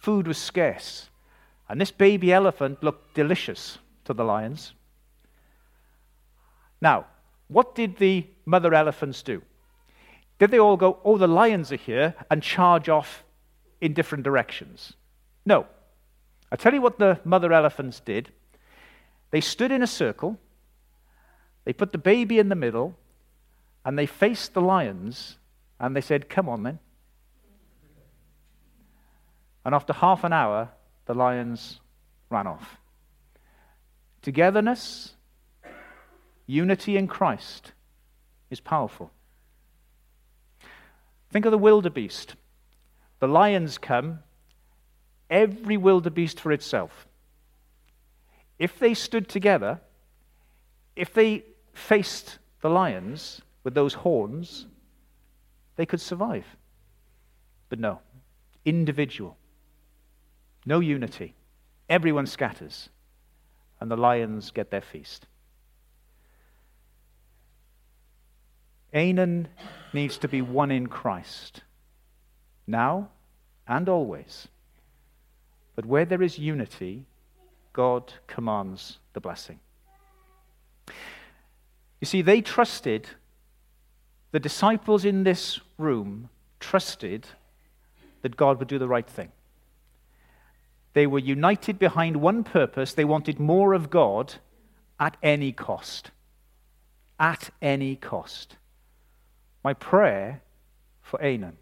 food 0.03 0.27
was 0.27 0.39
scarce. 0.39 1.11
And 1.69 1.81
this 1.81 1.91
baby 1.91 2.33
elephant 2.33 2.83
looked 2.83 3.15
delicious 3.15 3.79
to 4.05 4.15
the 4.15 4.25
lions. 4.25 4.73
Now, 6.81 7.07
what 7.49 7.75
did 7.75 7.97
the 7.97 8.27
mother 8.47 8.73
elephants 8.75 9.23
do? 9.23 9.43
Did 10.39 10.51
they 10.51 10.59
all 10.59 10.77
go, 10.77 10.99
oh, 11.05 11.19
the 11.19 11.27
lions 11.27 11.73
are 11.73 11.77
here, 11.77 12.15
and 12.31 12.43
charge 12.43 12.89
off 12.89 13.25
in 13.81 13.93
different 13.93 14.25
directions? 14.25 14.95
No. 15.49 15.67
I 16.53 16.57
tell 16.57 16.75
you 16.75 16.83
what 16.83 16.99
the 16.99 17.21
mother 17.25 17.55
elephants 17.55 18.01
did. 18.01 18.31
They 19.31 19.41
stood 19.41 19.73
in 19.73 19.83
a 19.83 19.87
circle, 19.87 20.39
they 21.65 21.73
put 21.73 21.93
the 21.93 21.99
baby 21.99 22.39
in 22.39 22.51
the 22.51 22.55
middle, 22.55 22.97
and 23.83 23.99
they 23.99 24.05
faced 24.05 24.53
the 24.53 24.61
lions, 24.61 25.39
and 25.81 25.97
they 25.97 26.03
said, 26.03 26.29
Come 26.29 26.51
on 26.51 26.65
then. 26.65 26.79
And 29.65 29.75
after 29.75 29.95
half 29.95 30.23
an 30.23 30.35
hour, 30.35 30.69
the 31.07 31.15
lions 31.15 31.81
ran 32.29 32.47
off. 32.47 32.77
Togetherness, 34.21 35.15
unity 36.47 36.99
in 36.99 37.07
Christ 37.07 37.73
is 38.51 38.61
powerful. 38.61 39.11
Think 41.31 41.47
of 41.47 41.53
the 41.53 41.59
wildebeest. 41.59 42.35
The 43.21 43.29
lions 43.29 43.79
come 43.79 44.21
every 45.31 45.77
wildebeest 45.77 46.41
for 46.41 46.53
itself. 46.53 47.07
If 48.59 48.79
they 48.79 48.95
stood 48.95 49.29
together, 49.29 49.81
if 50.97 51.15
they 51.15 51.45
faced 51.73 52.39
the 52.61 52.71
lions 52.71 53.41
with 53.63 53.75
those 53.75 53.95
horns, 53.95 54.67
they 55.77 55.87
could 55.87 56.01
survive. 56.01 56.45
But 57.69 57.79
no, 57.79 58.01
individual, 58.65 59.37
no 60.67 60.81
unity. 60.81 61.35
Everyone 61.89 62.27
scatters, 62.27 62.89
and 63.81 63.91
the 63.91 63.97
lions 63.97 64.51
get 64.51 64.71
their 64.71 64.83
feast. 64.83 65.27
Anan 68.93 69.49
needs 69.93 70.19
to 70.19 70.29
be 70.29 70.43
one 70.43 70.71
in 70.71 70.87
Christ, 70.87 71.63
now 72.67 73.11
and 73.67 73.89
always. 73.89 74.49
But 75.79 75.87
where 75.87 76.05
there 76.05 76.25
is 76.25 76.41
unity, 76.41 77.05
God 77.73 78.13
commands 78.27 78.99
the 79.13 79.21
blessing. 79.21 79.61
You 82.01 82.05
see, 82.05 82.21
they 82.21 82.41
trusted, 82.41 83.07
the 84.33 84.41
disciples 84.41 85.05
in 85.05 85.23
this 85.23 85.61
room 85.77 86.31
trusted 86.59 87.29
that 88.23 88.37
God 88.37 88.59
would 88.59 88.67
do 88.67 88.81
the 88.81 88.89
right 88.89 89.07
thing. 89.07 89.31
They 90.95 91.07
were 91.07 91.21
united 91.21 91.79
behind 91.79 92.17
one 92.17 92.43
purpose. 92.43 92.95
They 92.95 93.05
wanted 93.05 93.39
more 93.39 93.73
of 93.73 93.89
God 93.89 94.35
at 94.99 95.17
any 95.23 95.53
cost. 95.53 96.11
At 97.21 97.51
any 97.63 97.95
cost. 97.95 98.57
My 99.63 99.75
prayer 99.75 100.43
for 101.03 101.23
Anan 101.23 101.57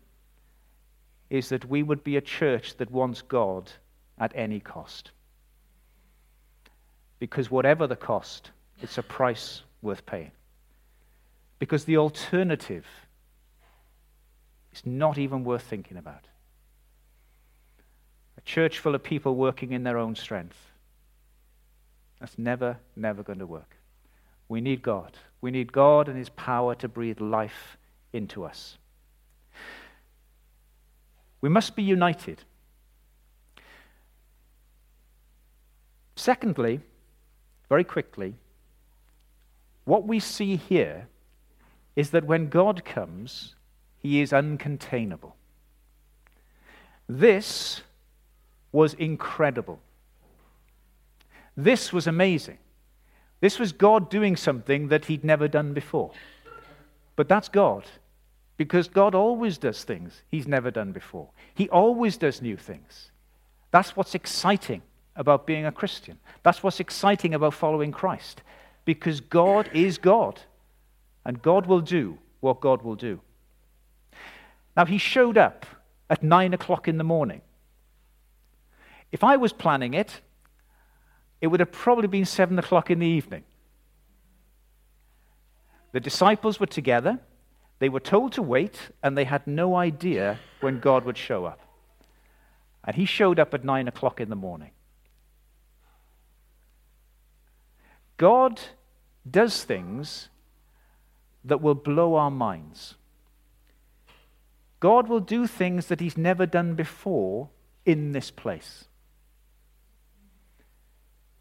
is 1.28 1.50
that 1.50 1.68
we 1.68 1.82
would 1.82 2.02
be 2.02 2.16
a 2.16 2.22
church 2.22 2.78
that 2.78 2.90
wants 2.90 3.20
God 3.20 3.72
at 4.18 4.32
any 4.34 4.60
cost. 4.60 5.10
Because 7.18 7.50
whatever 7.50 7.86
the 7.86 7.96
cost, 7.96 8.50
it's 8.82 8.98
a 8.98 9.02
price 9.02 9.62
worth 9.82 10.04
paying. 10.06 10.32
Because 11.58 11.84
the 11.84 11.96
alternative 11.96 12.84
is 14.72 14.84
not 14.84 15.16
even 15.16 15.44
worth 15.44 15.62
thinking 15.62 15.96
about. 15.96 16.26
A 18.36 18.40
church 18.42 18.78
full 18.78 18.94
of 18.94 19.02
people 19.02 19.34
working 19.34 19.72
in 19.72 19.82
their 19.82 19.96
own 19.96 20.14
strength. 20.14 20.58
That's 22.20 22.38
never, 22.38 22.78
never 22.94 23.22
going 23.22 23.38
to 23.38 23.46
work. 23.46 23.76
We 24.48 24.60
need 24.60 24.82
God. 24.82 25.16
We 25.40 25.50
need 25.50 25.72
God 25.72 26.08
and 26.08 26.16
His 26.16 26.28
power 26.30 26.74
to 26.76 26.88
breathe 26.88 27.20
life 27.20 27.76
into 28.12 28.44
us. 28.44 28.76
We 31.40 31.48
must 31.48 31.76
be 31.76 31.82
united. 31.82 32.42
Secondly, 36.16 36.80
very 37.68 37.84
quickly, 37.84 38.34
what 39.84 40.06
we 40.06 40.18
see 40.18 40.56
here 40.56 41.08
is 41.94 42.10
that 42.10 42.24
when 42.24 42.48
God 42.48 42.84
comes, 42.84 43.54
he 43.98 44.20
is 44.20 44.32
uncontainable. 44.32 45.32
This 47.08 47.82
was 48.72 48.94
incredible. 48.94 49.78
This 51.56 51.92
was 51.92 52.06
amazing. 52.06 52.58
This 53.40 53.58
was 53.58 53.72
God 53.72 54.10
doing 54.10 54.36
something 54.36 54.88
that 54.88 55.04
he'd 55.04 55.22
never 55.24 55.46
done 55.46 55.72
before. 55.72 56.10
But 57.14 57.28
that's 57.28 57.48
God, 57.48 57.84
because 58.56 58.88
God 58.88 59.14
always 59.14 59.58
does 59.58 59.84
things 59.84 60.22
he's 60.30 60.48
never 60.48 60.70
done 60.70 60.92
before. 60.92 61.28
He 61.54 61.68
always 61.68 62.16
does 62.16 62.42
new 62.42 62.56
things. 62.56 63.10
That's 63.70 63.96
what's 63.96 64.14
exciting 64.14 64.82
about 65.16 65.46
being 65.46 65.66
a 65.66 65.72
Christian. 65.72 66.18
That's 66.42 66.62
what's 66.62 66.80
exciting 66.80 67.34
about 67.34 67.54
following 67.54 67.92
Christ. 67.92 68.42
Because 68.84 69.20
God 69.20 69.68
is 69.72 69.98
God, 69.98 70.40
and 71.24 71.42
God 71.42 71.66
will 71.66 71.80
do 71.80 72.18
what 72.40 72.60
God 72.60 72.82
will 72.82 72.94
do. 72.94 73.20
Now, 74.76 74.84
he 74.84 74.98
showed 74.98 75.36
up 75.38 75.66
at 76.08 76.22
nine 76.22 76.54
o'clock 76.54 76.86
in 76.86 76.98
the 76.98 77.04
morning. 77.04 77.40
If 79.10 79.24
I 79.24 79.36
was 79.36 79.52
planning 79.52 79.94
it, 79.94 80.20
it 81.40 81.48
would 81.48 81.60
have 81.60 81.72
probably 81.72 82.08
been 82.08 82.24
seven 82.24 82.58
o'clock 82.58 82.90
in 82.90 82.98
the 82.98 83.06
evening. 83.06 83.44
The 85.92 86.00
disciples 86.00 86.60
were 86.60 86.66
together, 86.66 87.18
they 87.78 87.88
were 87.88 88.00
told 88.00 88.32
to 88.32 88.42
wait, 88.42 88.90
and 89.02 89.16
they 89.16 89.24
had 89.24 89.46
no 89.46 89.76
idea 89.76 90.38
when 90.60 90.80
God 90.80 91.04
would 91.04 91.18
show 91.18 91.44
up. 91.44 91.60
And 92.84 92.96
he 92.96 93.04
showed 93.04 93.38
up 93.38 93.52
at 93.54 93.64
nine 93.64 93.88
o'clock 93.88 94.20
in 94.20 94.30
the 94.30 94.36
morning. 94.36 94.70
God 98.16 98.60
does 99.28 99.64
things 99.64 100.28
that 101.44 101.60
will 101.60 101.74
blow 101.74 102.14
our 102.14 102.30
minds. 102.30 102.94
God 104.80 105.08
will 105.08 105.20
do 105.20 105.46
things 105.46 105.86
that 105.86 106.00
he's 106.00 106.16
never 106.16 106.46
done 106.46 106.74
before 106.74 107.48
in 107.84 108.12
this 108.12 108.30
place. 108.30 108.86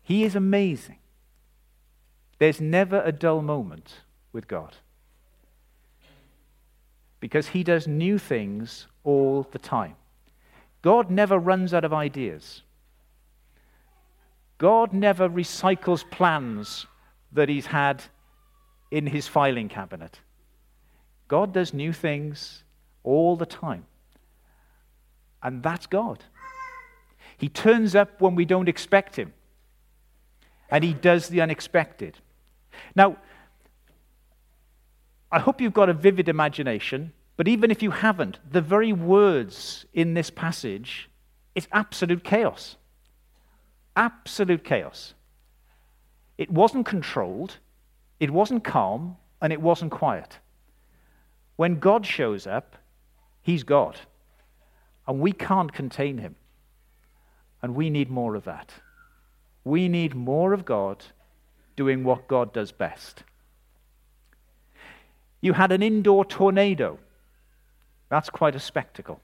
He 0.03 0.23
is 0.23 0.35
amazing. 0.35 0.99
There's 2.37 2.61
never 2.61 3.01
a 3.01 3.11
dull 3.11 3.41
moment 3.41 4.01
with 4.31 4.47
God 4.47 4.75
because 7.19 7.47
he 7.47 7.63
does 7.63 7.87
new 7.87 8.19
things 8.19 8.87
all 9.03 9.47
the 9.51 9.57
time. 9.57 9.95
God 10.81 11.09
never 11.09 11.39
runs 11.39 11.73
out 11.73 11.83
of 11.83 11.93
ideas. 11.93 12.61
God 14.57 14.93
never 14.93 15.29
recycles 15.29 16.09
plans 16.09 16.85
that 17.31 17.49
he's 17.49 17.65
had 17.67 18.03
in 18.91 19.07
his 19.07 19.27
filing 19.27 19.67
cabinet. 19.67 20.19
God 21.27 21.53
does 21.53 21.73
new 21.73 21.91
things 21.91 22.63
all 23.03 23.35
the 23.35 23.45
time. 23.45 23.85
And 25.43 25.61
that's 25.61 25.87
God. 25.87 26.23
He 27.37 27.49
turns 27.49 27.95
up 27.95 28.21
when 28.21 28.35
we 28.35 28.45
don't 28.45 28.69
expect 28.69 29.15
him. 29.15 29.33
And 30.69 30.83
he 30.83 30.93
does 30.93 31.27
the 31.27 31.41
unexpected. 31.41 32.17
Now, 32.95 33.17
I 35.31 35.39
hope 35.39 35.59
you've 35.59 35.73
got 35.73 35.89
a 35.89 35.93
vivid 35.93 36.29
imagination, 36.29 37.11
but 37.35 37.47
even 37.47 37.69
if 37.69 37.83
you 37.83 37.91
haven't, 37.91 38.39
the 38.49 38.61
very 38.61 38.93
words 38.93 39.85
in 39.93 40.13
this 40.13 40.29
passage 40.29 41.09
is 41.55 41.67
absolute 41.71 42.23
chaos. 42.23 42.77
Absolute 43.95 44.63
chaos. 44.63 45.13
It 46.37 46.51
wasn't 46.51 46.85
controlled, 46.85 47.57
it 48.19 48.31
wasn't 48.31 48.63
calm, 48.63 49.17
and 49.41 49.53
it 49.53 49.61
wasn't 49.61 49.91
quiet. 49.91 50.39
When 51.55 51.79
God 51.79 52.05
shows 52.05 52.45
up, 52.45 52.75
He's 53.41 53.63
God. 53.63 53.97
And 55.07 55.19
we 55.19 55.31
can't 55.31 55.71
contain 55.71 56.17
Him. 56.17 56.35
And 57.61 57.75
we 57.75 57.89
need 57.89 58.09
more 58.09 58.35
of 58.35 58.43
that. 58.45 58.71
We 59.63 59.87
need 59.87 60.13
more 60.13 60.53
of 60.53 60.65
God 60.65 61.05
doing 61.75 62.03
what 62.03 62.27
God 62.27 62.53
does 62.53 62.71
best. 62.71 63.23
You 65.41 65.53
had 65.53 65.71
an 65.71 65.83
indoor 65.83 66.25
tornado. 66.25 66.99
That's 68.09 68.29
quite 68.29 68.55
a 68.55 68.59
spectacle. 68.59 69.21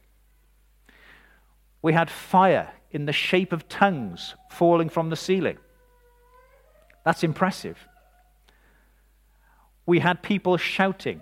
We 1.81 1.93
had 1.93 2.09
fire 2.09 2.71
in 2.91 3.05
the 3.05 3.13
shape 3.13 3.53
of 3.53 3.67
tongues 3.67 4.35
falling 4.49 4.89
from 4.89 5.09
the 5.09 5.15
ceiling. 5.15 5.57
That's 7.03 7.23
impressive. 7.23 7.77
We 9.85 9.99
had 9.99 10.21
people 10.21 10.57
shouting, 10.57 11.21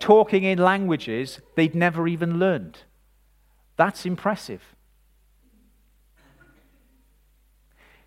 talking 0.00 0.44
in 0.44 0.58
languages 0.58 1.40
they'd 1.56 1.74
never 1.74 2.08
even 2.08 2.38
learned. 2.38 2.78
That's 3.76 4.04
impressive. 4.04 4.62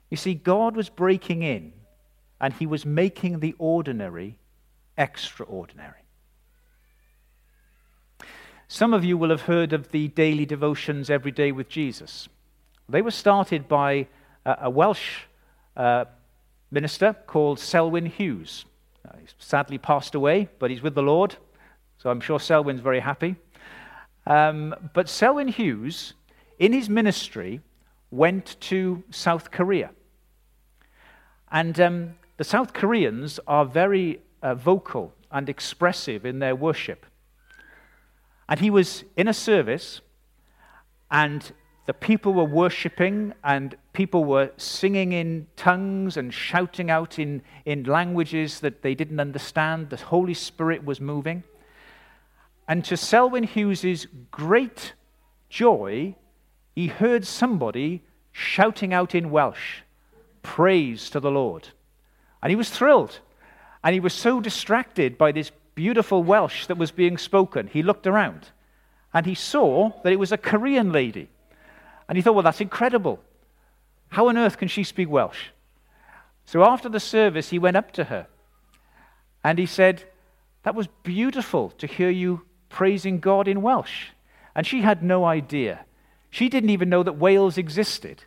You 0.10 0.18
see, 0.18 0.36
God 0.36 0.76
was 0.76 0.90
breaking 0.90 1.42
in 1.42 1.74
and 2.40 2.54
he 2.54 2.68
was 2.68 2.86
making 2.86 3.40
the 3.40 3.56
ordinary 3.58 4.38
extraordinary. 4.98 6.04
Some 8.68 8.94
of 8.94 9.04
you 9.04 9.18
will 9.18 9.30
have 9.30 9.44
heard 9.44 9.74
of 9.74 9.92
the 9.92 10.10
daily 10.10 10.46
devotions 10.46 11.10
every 11.10 11.32
day 11.32 11.52
with 11.52 11.70
Jesus. 11.70 12.28
They 12.90 13.02
were 13.02 13.12
started 13.12 13.68
by 13.68 14.08
a 14.46 14.70
Welsh 14.70 15.22
uh, 15.78 16.06
minister 16.70 17.16
called 17.28 17.60
Selwyn 17.60 18.06
Hughes. 18.06 18.66
Uh, 19.08 19.18
he's 19.20 19.34
sadly 19.40 19.78
passed 19.78 20.16
away, 20.16 20.50
but 20.60 20.70
he's 20.70 20.82
with 20.82 20.96
the 20.96 21.02
Lord, 21.02 21.36
so 21.98 22.10
I'm 22.10 22.20
sure 22.20 22.40
Selwyn's 22.40 22.82
very 22.82 23.00
happy. 23.00 23.36
Um, 24.28 24.76
but 24.94 25.08
Selwyn 25.08 25.48
Hughes, 25.48 26.14
in 26.60 26.74
his 26.74 26.90
ministry, 26.90 27.62
went 28.12 28.60
to 28.62 29.04
South 29.12 29.50
Korea. 29.52 29.92
And 31.52 31.80
um, 31.80 32.16
the 32.38 32.44
South 32.44 32.74
Koreans 32.74 33.40
are 33.48 33.66
very 33.66 34.20
uh, 34.42 34.56
vocal 34.56 35.14
and 35.32 35.48
expressive 35.48 36.26
in 36.26 36.40
their 36.40 36.56
worship. 36.56 37.06
And 38.50 38.60
he 38.60 38.70
was 38.70 39.04
in 39.16 39.28
a 39.28 39.34
service, 39.34 40.02
and 41.10 41.54
the 41.86 41.94
people 41.94 42.34
were 42.34 42.46
worshipping 42.46 43.34
and 43.44 43.76
people 43.92 44.24
were 44.24 44.52
singing 44.58 45.12
in 45.12 45.48
tongues 45.56 46.16
and 46.16 46.34
shouting 46.34 46.90
out 46.90 47.20
in, 47.20 47.42
in 47.66 47.84
languages 47.84 48.62
that 48.62 48.82
they 48.82 48.96
didn't 48.96 49.20
understand. 49.20 49.90
The 49.90 49.98
Holy 49.98 50.34
Spirit 50.34 50.86
was 50.86 51.02
moving. 51.02 51.44
And 52.68 52.86
to 52.86 52.96
Selwyn 52.96 53.44
Hughes's 53.44 54.08
great 54.32 54.94
joy, 55.50 56.16
he 56.74 56.88
heard 56.88 57.28
somebody 57.28 58.04
shouting 58.32 58.94
out 58.94 59.14
in 59.14 59.30
Welsh, 59.30 59.82
Praise 60.42 61.10
to 61.10 61.20
the 61.20 61.32
Lord. 61.32 61.70
And 62.42 62.50
he 62.50 62.56
was 62.56 62.70
thrilled. 62.70 63.20
And 63.84 63.94
he 63.94 64.00
was 64.00 64.14
so 64.14 64.40
distracted 64.40 65.18
by 65.18 65.34
this 65.34 65.52
beautiful 65.76 66.24
Welsh 66.24 66.68
that 66.68 66.78
was 66.78 66.92
being 66.92 67.18
spoken, 67.18 67.68
he 67.68 67.84
looked 67.84 68.08
around 68.08 68.50
and 69.14 69.26
he 69.26 69.36
saw 69.36 69.92
that 70.04 70.12
it 70.12 70.20
was 70.20 70.32
a 70.32 70.38
Korean 70.38 70.92
lady 70.92 71.30
and 72.08 72.18
he 72.18 72.22
thought, 72.22 72.34
well, 72.34 72.44
that's 72.44 72.62
incredible. 72.62 73.20
How 74.10 74.28
on 74.28 74.38
earth 74.38 74.58
can 74.58 74.68
she 74.68 74.84
speak 74.84 75.10
Welsh? 75.10 75.48
So 76.46 76.64
after 76.64 76.90
the 76.90 77.00
service, 77.00 77.50
he 77.50 77.60
went 77.60 77.78
up 77.78 77.92
to 77.94 78.06
her 78.06 78.28
and 79.44 79.58
he 79.58 79.66
said, 79.66 80.04
That 80.64 80.76
was 80.76 80.88
beautiful 81.04 81.70
to 81.72 81.88
hear 81.88 82.10
you 82.10 82.46
praising 82.70 83.20
God 83.20 83.48
in 83.48 83.62
Welsh. 83.62 84.10
And 84.56 84.68
she 84.68 84.82
had 84.82 85.02
no 85.02 85.26
idea. 85.26 85.86
She 86.30 86.50
didn't 86.50 86.70
even 86.70 86.90
know 86.90 87.04
that 87.04 87.14
Wales 87.14 87.58
existed. 87.58 88.24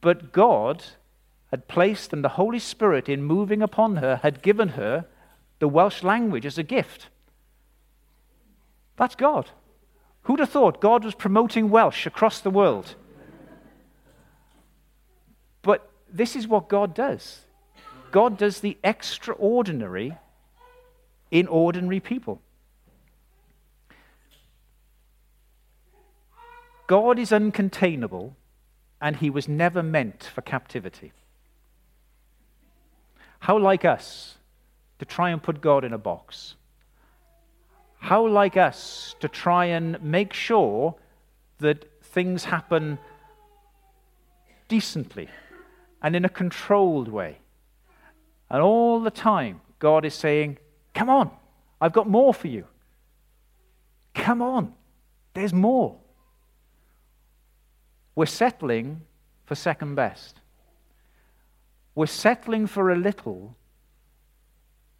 But 0.00 0.32
God 0.32 0.84
had 1.50 1.68
placed 1.68 2.12
and 2.12 2.24
the 2.24 2.30
Holy 2.30 2.58
Spirit, 2.58 3.08
in 3.08 3.22
moving 3.22 3.62
upon 3.62 3.96
her, 3.96 4.16
had 4.16 4.42
given 4.42 4.70
her 4.70 5.06
the 5.60 5.68
Welsh 5.68 6.02
language 6.02 6.44
as 6.44 6.58
a 6.58 6.62
gift. 6.62 7.08
That's 8.96 9.14
God. 9.14 9.50
Who'd 10.24 10.40
have 10.40 10.50
thought 10.50 10.80
God 10.80 11.04
was 11.04 11.14
promoting 11.14 11.70
Welsh 11.70 12.06
across 12.06 12.40
the 12.40 12.50
world? 12.50 12.94
But 15.62 15.90
this 16.12 16.36
is 16.36 16.46
what 16.46 16.68
God 16.68 16.94
does 16.94 17.40
God 18.10 18.38
does 18.38 18.60
the 18.60 18.78
extraordinary 18.84 20.16
in 21.32 21.48
ordinary 21.48 21.98
people. 21.98 22.40
God 26.86 27.18
is 27.18 27.30
uncontainable, 27.30 28.34
and 29.00 29.16
he 29.16 29.30
was 29.30 29.48
never 29.48 29.82
meant 29.82 30.22
for 30.22 30.42
captivity. 30.42 31.12
How 33.40 33.58
like 33.58 33.84
us 33.84 34.36
to 35.00 35.04
try 35.04 35.30
and 35.30 35.42
put 35.42 35.60
God 35.60 35.82
in 35.82 35.92
a 35.92 35.98
box? 35.98 36.54
How 38.04 38.28
like 38.28 38.58
us 38.58 39.14
to 39.20 39.28
try 39.28 39.64
and 39.64 39.98
make 40.02 40.34
sure 40.34 40.94
that 41.60 41.86
things 42.02 42.44
happen 42.44 42.98
decently 44.68 45.30
and 46.02 46.14
in 46.14 46.22
a 46.26 46.28
controlled 46.28 47.08
way. 47.08 47.38
And 48.50 48.60
all 48.60 49.00
the 49.00 49.10
time, 49.10 49.62
God 49.78 50.04
is 50.04 50.12
saying, 50.12 50.58
Come 50.92 51.08
on, 51.08 51.30
I've 51.80 51.94
got 51.94 52.06
more 52.06 52.34
for 52.34 52.46
you. 52.46 52.66
Come 54.12 54.42
on, 54.42 54.74
there's 55.32 55.54
more. 55.54 55.96
We're 58.14 58.26
settling 58.26 59.00
for 59.46 59.54
second 59.54 59.94
best. 59.94 60.42
We're 61.94 62.04
settling 62.04 62.66
for 62.66 62.90
a 62.90 62.96
little 62.96 63.56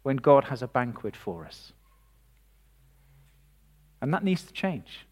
when 0.01 0.17
God 0.17 0.45
has 0.45 0.63
a 0.63 0.67
banquet 0.67 1.15
for 1.15 1.45
us. 1.45 1.71
And 4.01 4.13
that 4.13 4.23
needs 4.23 4.43
to 4.43 4.53
change. 4.53 5.07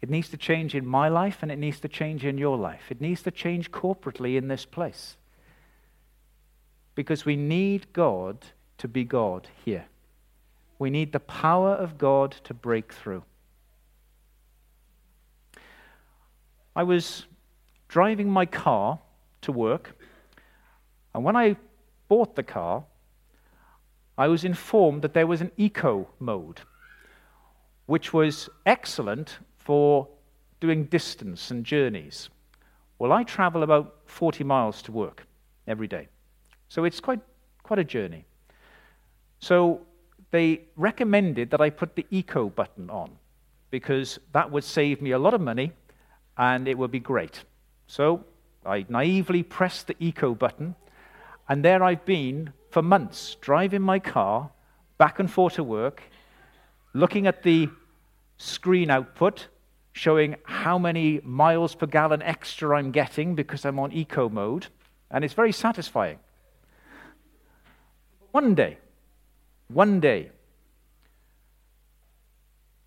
It 0.00 0.08
needs 0.08 0.28
to 0.30 0.36
change 0.36 0.74
in 0.74 0.86
my 0.86 1.08
life 1.08 1.38
and 1.42 1.52
it 1.52 1.58
needs 1.58 1.80
to 1.80 1.88
change 1.88 2.24
in 2.24 2.38
your 2.38 2.56
life. 2.56 2.90
It 2.90 3.00
needs 3.00 3.22
to 3.22 3.30
change 3.30 3.70
corporately 3.70 4.36
in 4.36 4.48
this 4.48 4.64
place. 4.64 5.16
Because 6.94 7.24
we 7.24 7.36
need 7.36 7.92
God 7.92 8.38
to 8.78 8.88
be 8.88 9.04
God 9.04 9.48
here. 9.64 9.84
We 10.78 10.88
need 10.88 11.12
the 11.12 11.20
power 11.20 11.74
of 11.74 11.98
God 11.98 12.32
to 12.44 12.54
break 12.54 12.92
through. 12.92 13.22
I 16.74 16.82
was 16.82 17.26
driving 17.88 18.30
my 18.30 18.46
car 18.46 19.00
to 19.42 19.52
work, 19.52 19.98
and 21.14 21.24
when 21.24 21.36
I 21.36 21.56
bought 22.08 22.36
the 22.36 22.42
car, 22.42 22.84
I 24.16 24.28
was 24.28 24.44
informed 24.44 25.02
that 25.02 25.12
there 25.12 25.26
was 25.26 25.40
an 25.40 25.50
eco 25.56 26.08
mode, 26.18 26.60
which 27.90 28.12
was 28.12 28.48
excellent 28.66 29.38
for 29.58 30.06
doing 30.60 30.84
distance 30.84 31.50
and 31.50 31.64
journeys. 31.64 32.28
Well, 33.00 33.10
I 33.10 33.24
travel 33.24 33.64
about 33.64 33.96
40 34.06 34.44
miles 34.44 34.80
to 34.82 34.92
work 34.92 35.26
every 35.66 35.88
day, 35.88 36.06
so 36.68 36.84
it's 36.84 37.00
quite, 37.00 37.18
quite 37.64 37.80
a 37.80 37.84
journey. 37.84 38.26
So 39.40 39.80
they 40.30 40.60
recommended 40.76 41.50
that 41.50 41.60
I 41.60 41.68
put 41.70 41.96
the 41.96 42.06
eco 42.10 42.48
button 42.48 42.88
on 42.90 43.10
because 43.72 44.20
that 44.34 44.48
would 44.52 44.62
save 44.62 45.02
me 45.02 45.10
a 45.10 45.18
lot 45.18 45.34
of 45.34 45.40
money 45.40 45.72
and 46.38 46.68
it 46.68 46.78
would 46.78 46.92
be 46.92 47.00
great. 47.00 47.42
So 47.88 48.24
I 48.64 48.86
naively 48.88 49.42
pressed 49.42 49.88
the 49.88 49.96
eco 49.98 50.36
button, 50.36 50.76
and 51.48 51.64
there 51.64 51.82
I've 51.82 52.04
been 52.04 52.52
for 52.70 52.82
months 52.82 53.36
driving 53.40 53.82
my 53.82 53.98
car 53.98 54.48
back 54.96 55.18
and 55.18 55.28
forth 55.28 55.54
to 55.54 55.64
work, 55.64 56.04
looking 56.94 57.26
at 57.26 57.42
the 57.42 57.68
screen 58.40 58.90
output 58.90 59.48
showing 59.92 60.34
how 60.44 60.78
many 60.78 61.20
miles 61.24 61.74
per 61.74 61.84
gallon 61.84 62.22
extra 62.22 62.78
I'm 62.78 62.90
getting 62.90 63.34
because 63.34 63.66
I'm 63.66 63.78
on 63.78 63.92
eco 63.92 64.30
mode, 64.30 64.68
and 65.10 65.24
it's 65.24 65.34
very 65.34 65.52
satisfying. 65.52 66.18
One 68.30 68.54
day, 68.54 68.78
one 69.68 70.00
day, 70.00 70.30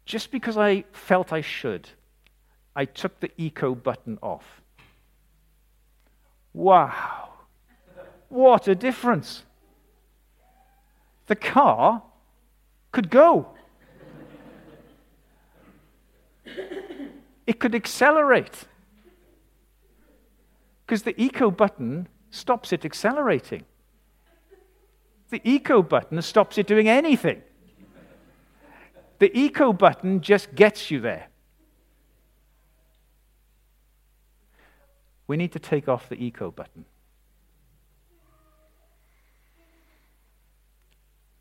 just 0.06 0.32
because 0.32 0.58
I 0.58 0.86
felt 0.92 1.32
I 1.32 1.42
should, 1.42 1.88
I 2.76 2.86
took 2.86 3.20
the 3.20 3.30
eco 3.38 3.76
button 3.76 4.18
off. 4.24 4.62
Wow, 6.54 7.30
what 8.30 8.68
a 8.68 8.74
difference! 8.74 9.44
The 11.28 11.36
car 11.36 12.02
could 12.92 13.12
go. 13.12 13.50
It 17.46 17.60
could 17.60 17.76
accelerate. 17.76 18.66
Because 20.86 21.04
the 21.04 21.20
eco 21.22 21.52
button 21.52 22.08
stops 22.30 22.74
it 22.74 22.86
accelerating. 22.86 23.64
The 25.30 25.42
eco 25.44 25.82
button 25.82 26.22
stops 26.22 26.58
it 26.58 26.68
doing 26.68 26.88
anything. 26.88 27.42
The 29.20 29.36
eco 29.38 29.74
button 29.74 30.22
just 30.22 30.54
gets 30.54 30.92
you 30.92 31.00
there. 31.00 31.28
We 35.28 35.38
need 35.38 35.54
to 35.54 35.60
take 35.60 35.88
off 35.88 36.10
the 36.10 36.24
eco 36.24 36.52
button. 36.52 36.86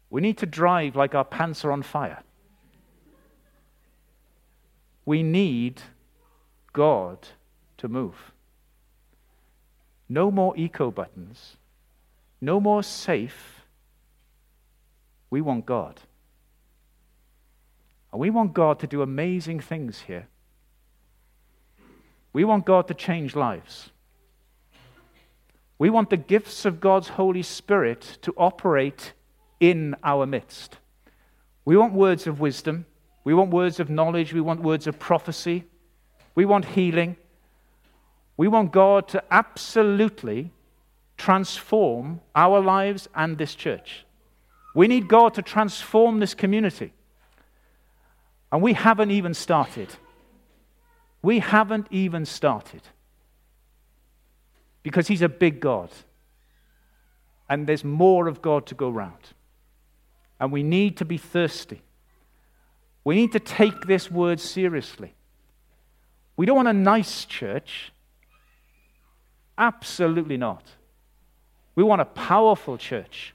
We 0.09 0.21
need 0.21 0.39
to 0.39 0.47
drive 0.47 0.95
like 0.95 1.15
our 1.15 1.25
pants 1.25 1.65
are 1.65 1.73
on 1.73 1.83
fire. 1.83 2.23
We 5.05 5.23
need 5.23 5.83
God 6.73 7.29
to 7.79 7.89
move. 7.89 8.33
No 10.09 10.31
more 10.31 10.57
eco 10.57 10.91
buttons. 10.91 11.57
No 12.41 12.61
more 12.61 12.83
safe 12.83 13.65
we 15.31 15.41
want 15.41 15.65
God. 15.65 16.01
And 18.13 18.21
we 18.21 18.31
want 18.31 18.53
God 18.53 18.79
to 18.81 18.87
do 18.87 19.01
amazing 19.01 19.61
things 19.61 20.03
here. 20.03 20.29
We 22.33 22.45
want 22.45 22.67
God 22.67 22.89
to 22.89 22.95
change 22.95 23.35
lives. 23.35 23.91
We 25.79 25.91
want 25.91 26.11
the 26.11 26.17
gifts 26.17 26.65
of 26.65 26.81
God's 26.81 27.09
Holy 27.09 27.43
Spirit 27.43 28.19
to 28.23 28.35
operate 28.37 29.15
in 29.59 29.97
our 30.05 30.27
midst. 30.27 30.79
We 31.65 31.77
want 31.77 31.95
words 31.95 32.27
of 32.27 32.41
wisdom. 32.41 32.87
We 33.25 33.35
want 33.35 33.51
words 33.51 33.81
of 33.81 33.89
knowledge. 33.89 34.33
We 34.33 34.41
want 34.41 34.61
words 34.63 34.87
of 34.87 34.99
prophecy. 34.99 35.65
We 36.35 36.45
want 36.45 36.65
healing. 36.65 37.17
We 38.37 38.49
want 38.49 38.73
God 38.73 39.09
to 39.09 39.23
absolutely 39.31 40.51
transform 41.17 42.21
our 42.35 42.61
lives 42.61 43.09
and 43.15 43.39
this 43.39 43.55
church. 43.55 44.05
We 44.75 44.89
need 44.89 45.09
God 45.09 45.35
to 45.35 45.43
transform 45.43 46.19
this 46.19 46.35
community. 46.35 46.93
And 48.51 48.63
we 48.63 48.73
haven't 48.73 49.11
even 49.11 49.35
started. 49.35 49.89
We 51.23 51.39
haven't 51.39 51.87
even 51.91 52.25
started. 52.27 52.83
Because 54.83 55.09
He's 55.09 55.23
a 55.23 55.29
big 55.29 55.61
God. 55.61 55.91
And 57.49 57.67
there's 57.67 57.85
more 57.85 58.29
of 58.29 58.43
God 58.43 58.67
to 58.67 58.75
go 58.75 58.89
round. 58.91 59.35
And 60.41 60.51
we 60.51 60.63
need 60.63 60.97
to 60.97 61.05
be 61.05 61.19
thirsty. 61.19 61.83
We 63.05 63.15
need 63.15 63.33
to 63.33 63.41
take 63.41 63.83
this 63.87 64.11
word 64.11 64.41
seriously. 64.41 65.15
We 66.43 66.47
don't 66.47 66.57
want 66.57 66.67
a 66.67 66.73
nice 66.73 67.25
church. 67.25 67.93
Absolutely 69.57 70.37
not. 70.37 70.65
We 71.77 71.85
want 71.85 72.01
a 72.01 72.05
powerful 72.05 72.77
church 72.77 73.35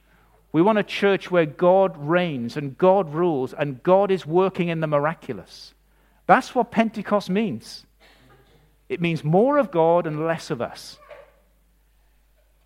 we 0.57 0.63
want 0.63 0.79
a 0.79 0.83
church 0.83 1.29
where 1.29 1.45
God 1.45 1.95
reigns 1.97 2.57
and 2.57 2.75
God 2.79 3.13
rules 3.13 3.53
and 3.53 3.83
God 3.83 4.09
is 4.09 4.25
working 4.25 4.69
in 4.69 4.79
the 4.79 4.87
miraculous. 4.87 5.75
That's 6.25 6.55
what 6.55 6.71
Pentecost 6.71 7.29
means. 7.29 7.85
It 8.89 8.99
means 8.99 9.23
more 9.23 9.59
of 9.59 9.69
God 9.69 10.07
and 10.07 10.25
less 10.25 10.49
of 10.49 10.59
us. 10.59 10.97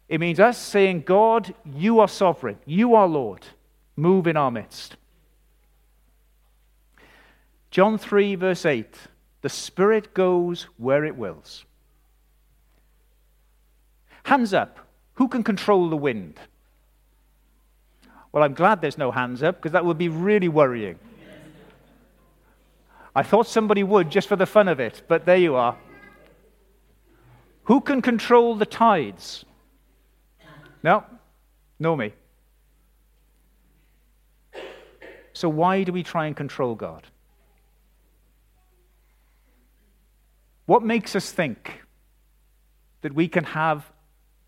It 0.08 0.21
means 0.21 0.39
us 0.39 0.58
saying, 0.58 1.01
God, 1.01 1.54
you 1.65 1.99
are 1.99 2.08
sovereign, 2.08 2.60
you 2.65 2.95
are 2.95 3.08
Lord, 3.08 3.45
move 3.97 4.25
in 4.25 4.38
our 4.38 4.51
midst. 4.51 4.95
John 7.71 7.97
3, 7.97 8.36
verse 8.36 8.65
8 8.65 8.95
the 9.41 9.49
Spirit 9.49 10.13
goes 10.13 10.67
where 10.77 11.04
it 11.04 11.15
wills. 11.15 11.65
Hands 14.23 14.54
up. 14.54 14.80
Who 15.15 15.27
can 15.27 15.43
control 15.43 15.89
the 15.89 15.97
wind? 15.97 16.39
Well, 18.32 18.43
I'm 18.43 18.54
glad 18.54 18.82
there's 18.82 18.97
no 18.97 19.12
hands 19.12 19.43
up 19.43 19.58
because 19.58 19.73
that 19.73 19.84
would 19.84 19.97
be 19.97 20.10
really 20.10 20.47
worrying. 20.47 20.97
I 23.13 23.23
thought 23.23 23.47
somebody 23.47 23.84
would 23.84 24.10
just 24.10 24.27
for 24.27 24.38
the 24.38 24.45
fun 24.45 24.67
of 24.69 24.80
it, 24.80 25.01
but 25.08 25.25
there 25.25 25.38
you 25.38 25.56
are. 25.56 25.77
Who 27.63 27.82
can 27.82 28.01
control 28.01 28.56
the 28.56 28.65
tides? 28.65 29.43
No? 30.82 31.04
No 31.80 31.95
me. 31.95 32.13
So 35.34 35.49
why 35.49 35.84
do 35.84 35.91
we 35.91 36.04
try 36.04 36.27
and 36.27 36.36
control 36.36 36.75
God? 36.75 37.08
What 40.65 40.84
makes 40.84 41.15
us 41.15 41.32
think 41.32 41.84
that 43.02 43.13
we 43.13 43.28
can 43.28 43.43
have 43.43 43.91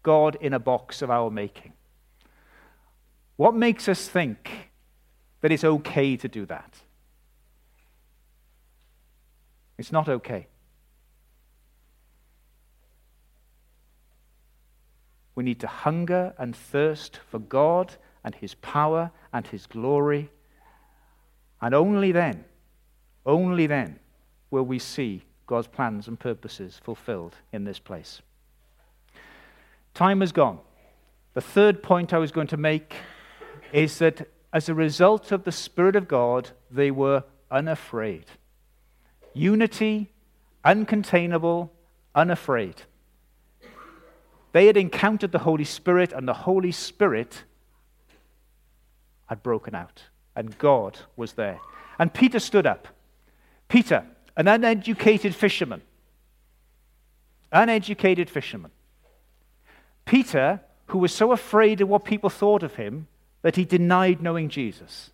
God 0.04 0.38
in 0.40 0.54
a 0.54 0.60
box 0.60 1.02
of 1.02 1.10
our 1.10 1.30
making? 1.30 1.74
What 3.36 3.56
makes 3.56 3.90
us 3.90 4.08
think 4.08 4.70
that 5.42 5.52
it's 5.52 5.64
okay 5.64 6.16
to 6.18 6.28
do 6.28 6.46
that? 6.46 6.78
It's 9.78 9.92
not 9.92 10.08
okay. 10.08 10.48
We 15.36 15.44
need 15.44 15.60
to 15.62 15.68
hunger 15.68 16.34
and 16.38 16.56
thirst 16.56 17.20
for 17.30 17.40
God 17.40 17.96
and 18.24 18.36
His 18.36 18.54
power 18.56 19.12
and 19.34 19.48
His 19.48 19.66
glory. 19.66 20.30
And 21.60 21.74
only 21.74 22.12
then, 22.12 22.46
only 23.26 23.66
then, 23.66 24.00
will 24.52 24.64
we 24.64 24.78
see 24.78 25.24
God's 25.54 25.68
plans 25.68 26.08
and 26.08 26.20
purposes 26.20 26.82
fulfilled 26.84 27.36
in 27.52 27.64
this 27.64 27.78
place. 27.78 28.24
Time 29.94 30.22
has 30.22 30.32
gone. 30.32 30.58
The 31.36 31.42
third 31.42 31.84
point 31.84 32.12
I 32.12 32.18
was 32.18 32.32
going 32.32 32.48
to 32.48 32.58
make 32.58 32.96
is 33.72 34.00
that 34.00 34.28
as 34.52 34.68
a 34.68 34.74
result 34.74 35.32
of 35.32 35.44
the 35.44 35.52
Spirit 35.52 35.96
of 35.96 36.08
God, 36.08 36.50
they 36.72 36.90
were 36.90 37.26
unafraid. 37.52 38.26
Unity, 39.36 40.12
uncontainable, 40.66 41.70
unafraid. 42.16 42.82
They 44.54 44.66
had 44.66 44.76
encountered 44.76 45.32
the 45.32 45.38
Holy 45.38 45.66
Spirit, 45.66 46.14
and 46.14 46.28
the 46.28 46.34
Holy 46.34 46.72
Spirit 46.72 47.44
had 49.28 49.44
broken 49.44 49.76
out, 49.76 50.02
and 50.36 50.58
God 50.58 50.98
was 51.16 51.34
there. 51.34 51.60
And 52.00 52.12
Peter 52.12 52.40
stood 52.40 52.66
up. 52.66 52.88
Peter, 53.68 54.08
an 54.36 54.48
uneducated 54.48 55.36
fisherman. 55.36 55.82
Uneducated 57.52 58.30
fisherman. 58.30 58.72
Peter, 60.06 60.62
who 60.88 60.98
was 60.98 61.14
so 61.14 61.32
afraid 61.32 61.82
of 61.82 61.90
what 61.90 62.04
people 62.04 62.30
thought 62.30 62.64
of 62.64 62.76
him 62.76 63.08
that 63.42 63.56
he 63.56 63.66
denied 63.66 64.22
knowing 64.22 64.50
Jesus. 64.50 65.12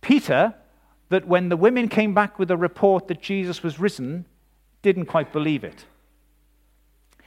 Peter, 0.00 0.54
that 1.08 1.26
when 1.26 1.48
the 1.48 1.56
women 1.56 1.88
came 1.88 2.14
back 2.14 2.38
with 2.38 2.50
a 2.50 2.56
report 2.56 3.08
that 3.08 3.20
Jesus 3.20 3.62
was 3.62 3.80
risen, 3.80 4.24
didn't 4.82 5.06
quite 5.06 5.32
believe 5.32 5.64
it. 5.64 5.84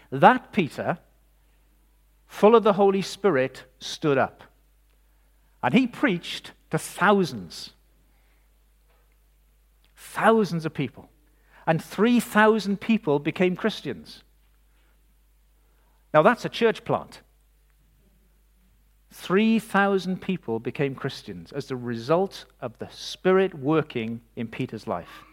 That 0.10 0.52
Peter, 0.52 1.00
full 2.28 2.56
of 2.56 2.64
the 2.64 2.74
Holy 2.74 3.02
Spirit, 3.02 3.66
stood 3.80 4.18
up. 4.18 4.44
And 5.62 5.74
he 5.74 5.88
preached 5.88 6.52
to 6.72 6.78
thousands. 6.78 7.73
Thousands 10.12 10.66
of 10.66 10.74
people. 10.74 11.10
And 11.66 11.82
3,000 11.82 12.80
people 12.82 13.20
became 13.20 13.56
Christians. 13.56 14.24
Now, 16.14 16.22
that's 16.22 16.44
a 16.44 16.50
church 16.50 16.84
plant. 16.84 17.22
3,000 19.12 20.22
people 20.22 20.60
became 20.60 20.94
Christians 20.94 21.52
as 21.54 21.68
the 21.68 21.78
result 21.78 22.46
of 22.60 22.78
the 22.80 22.90
Spirit 22.90 23.54
working 23.54 24.20
in 24.36 24.48
Peter's 24.48 24.88
life. 24.88 25.24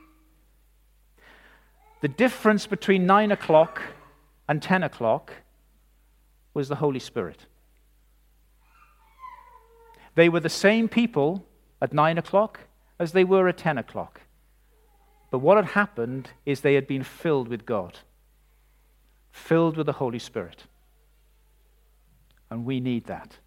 The 2.01 2.09
difference 2.09 2.67
between 2.67 3.07
9 3.07 3.33
o'clock 3.33 3.83
and 4.49 4.63
10 4.63 4.85
o'clock 4.85 5.33
was 6.55 6.69
the 6.69 6.77
Holy 6.77 7.01
Spirit. 7.01 7.47
They 10.15 10.29
were 10.29 10.41
the 10.41 10.49
same 10.49 10.89
people 10.89 11.45
at 11.83 11.93
9 11.93 12.19
o'clock 12.19 12.61
as 12.99 13.13
they 13.13 13.25
were 13.25 13.49
at 13.49 13.59
10 13.59 13.77
o'clock. 13.77 14.21
But 15.31 15.39
what 15.39 15.57
had 15.57 15.67
happened 15.67 16.31
is 16.45 16.61
they 16.61 16.75
had 16.75 16.87
been 16.87 17.05
filled 17.05 17.49
with 17.49 17.65
God, 17.65 17.99
filled 19.31 19.77
with 19.77 19.87
the 19.87 19.93
Holy 19.93 20.19
Spirit. 20.19 20.65
And 22.51 22.65
we 22.65 22.81
need 22.81 23.07
that. 23.07 23.39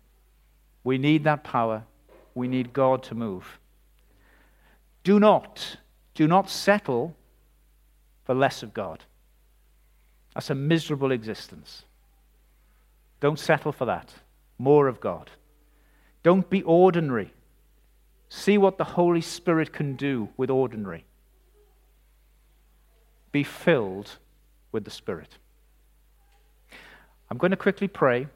We 0.83 0.97
need 0.97 1.25
that 1.25 1.43
power. 1.43 1.83
We 2.33 2.47
need 2.47 2.73
God 2.73 3.03
to 3.03 3.15
move. 3.15 3.59
Do 5.03 5.19
not, 5.19 5.77
do 6.15 6.27
not 6.27 6.49
settle 6.49 7.15
for 8.23 8.33
less 8.33 8.63
of 8.63 8.73
God. 8.73 9.03
That's 10.33 10.49
a 10.49 10.55
miserable 10.55 11.11
existence. 11.11 11.83
Don't 13.19 13.39
settle 13.39 13.71
for 13.71 13.85
that. 13.85 14.13
More 14.57 14.87
of 14.87 15.01
God. 15.01 15.29
Don't 16.23 16.49
be 16.49 16.63
ordinary. 16.63 17.33
See 18.29 18.57
what 18.57 18.77
the 18.77 18.83
Holy 18.83 19.21
Spirit 19.21 19.73
can 19.73 19.95
do 19.95 20.29
with 20.37 20.49
ordinary. 20.49 21.05
Be 23.33 23.43
filled 23.43 24.17
with 24.71 24.85
the 24.85 24.91
Spirit. 24.91 25.37
I'm 27.29 27.37
going 27.37 27.51
to 27.51 27.57
quickly 27.57 27.89
pray 27.89 28.27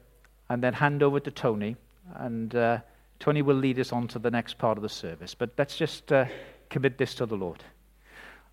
and 0.50 0.62
then 0.62 0.74
hand 0.74 1.02
over 1.02 1.20
to 1.20 1.30
Tony. 1.30 1.76
And 2.16 2.54
uh, 2.54 2.78
Tony 3.18 3.42
will 3.42 3.56
lead 3.56 3.78
us 3.78 3.92
on 3.92 4.08
to 4.08 4.18
the 4.18 4.30
next 4.30 4.58
part 4.58 4.76
of 4.76 4.82
the 4.82 4.88
service. 4.88 5.34
But 5.34 5.50
let's 5.56 5.76
just 5.76 6.12
uh, 6.12 6.26
commit 6.68 6.98
this 6.98 7.14
to 7.14 7.26
the 7.26 7.36
Lord. 7.36 7.62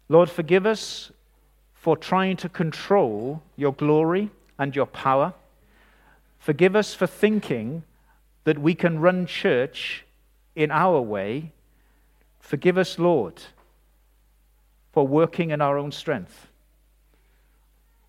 Lord, 0.07 0.29
forgive 0.29 0.65
us 0.65 1.11
for 1.73 1.97
trying 1.97 2.37
to 2.37 2.49
control 2.49 3.41
your 3.55 3.73
glory 3.73 4.29
and 4.57 4.75
your 4.75 4.85
power. 4.85 5.33
Forgive 6.39 6.75
us 6.75 6.93
for 6.93 7.07
thinking 7.07 7.83
that 8.43 8.59
we 8.59 8.75
can 8.75 8.99
run 8.99 9.25
church 9.25 10.05
in 10.55 10.71
our 10.71 11.01
way. 11.01 11.51
Forgive 12.39 12.77
us, 12.77 12.99
Lord, 12.99 13.41
for 14.95 15.05
working 15.05 15.49
in 15.51 15.59
our 15.59 15.77
own 15.77 15.91
strength. 15.91 16.47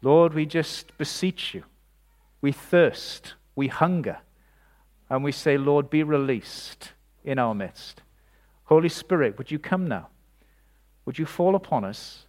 Lord, 0.02 0.34
we 0.34 0.46
just 0.46 0.96
beseech 0.96 1.52
you. 1.52 1.64
We 2.40 2.52
thirst 2.52 3.34
we 3.56 3.66
hunger 3.66 4.18
and 5.10 5.24
we 5.24 5.32
say, 5.32 5.58
Lord, 5.58 5.90
be 5.90 6.04
released 6.04 6.92
in 7.24 7.40
our 7.40 7.56
midst. 7.56 8.02
Holy 8.66 8.88
Spirit, 8.88 9.36
would 9.36 9.50
you 9.50 9.58
come 9.58 9.88
now? 9.88 10.10
Would 11.06 11.18
you 11.18 11.26
fall 11.26 11.56
upon 11.56 11.84
us? 11.84 12.26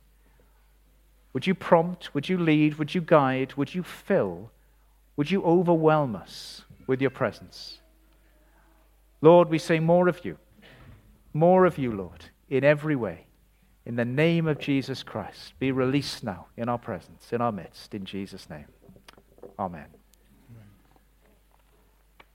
Would 1.33 1.45
you 1.45 1.53
prompt? 1.53 2.15
Would 2.15 2.27
you 2.27 2.39
lead? 2.39 2.79
Would 2.79 2.95
you 2.95 3.01
guide? 3.01 3.53
Would 3.57 3.75
you 3.75 3.83
fill? 3.83 4.49
Would 5.17 5.29
you 5.29 5.43
overwhelm 5.43 6.15
us 6.15 6.63
with 6.87 6.99
your 6.99 7.11
presence? 7.11 7.77
Lord, 9.21 9.49
we 9.49 9.59
say 9.59 9.79
more 9.79 10.07
of 10.07 10.25
you. 10.25 10.39
More 11.31 11.65
of 11.65 11.77
you, 11.77 11.91
Lord, 11.91 12.25
in 12.49 12.63
every 12.63 12.95
way. 12.95 13.26
In 13.87 13.95
the 13.95 14.03
name 14.03 14.47
of 14.49 14.59
Jesus 14.59 15.01
Christ, 15.01 15.57
be 15.59 15.71
released 15.71 16.21
now 16.21 16.47
in 16.57 16.67
our 16.67 16.77
presence, 16.77 17.31
in 17.31 17.39
our 17.39 17.53
midst, 17.53 17.93
in 17.93 18.03
Jesus' 18.03 18.49
name. 18.49 18.65
Amen. 19.57 19.85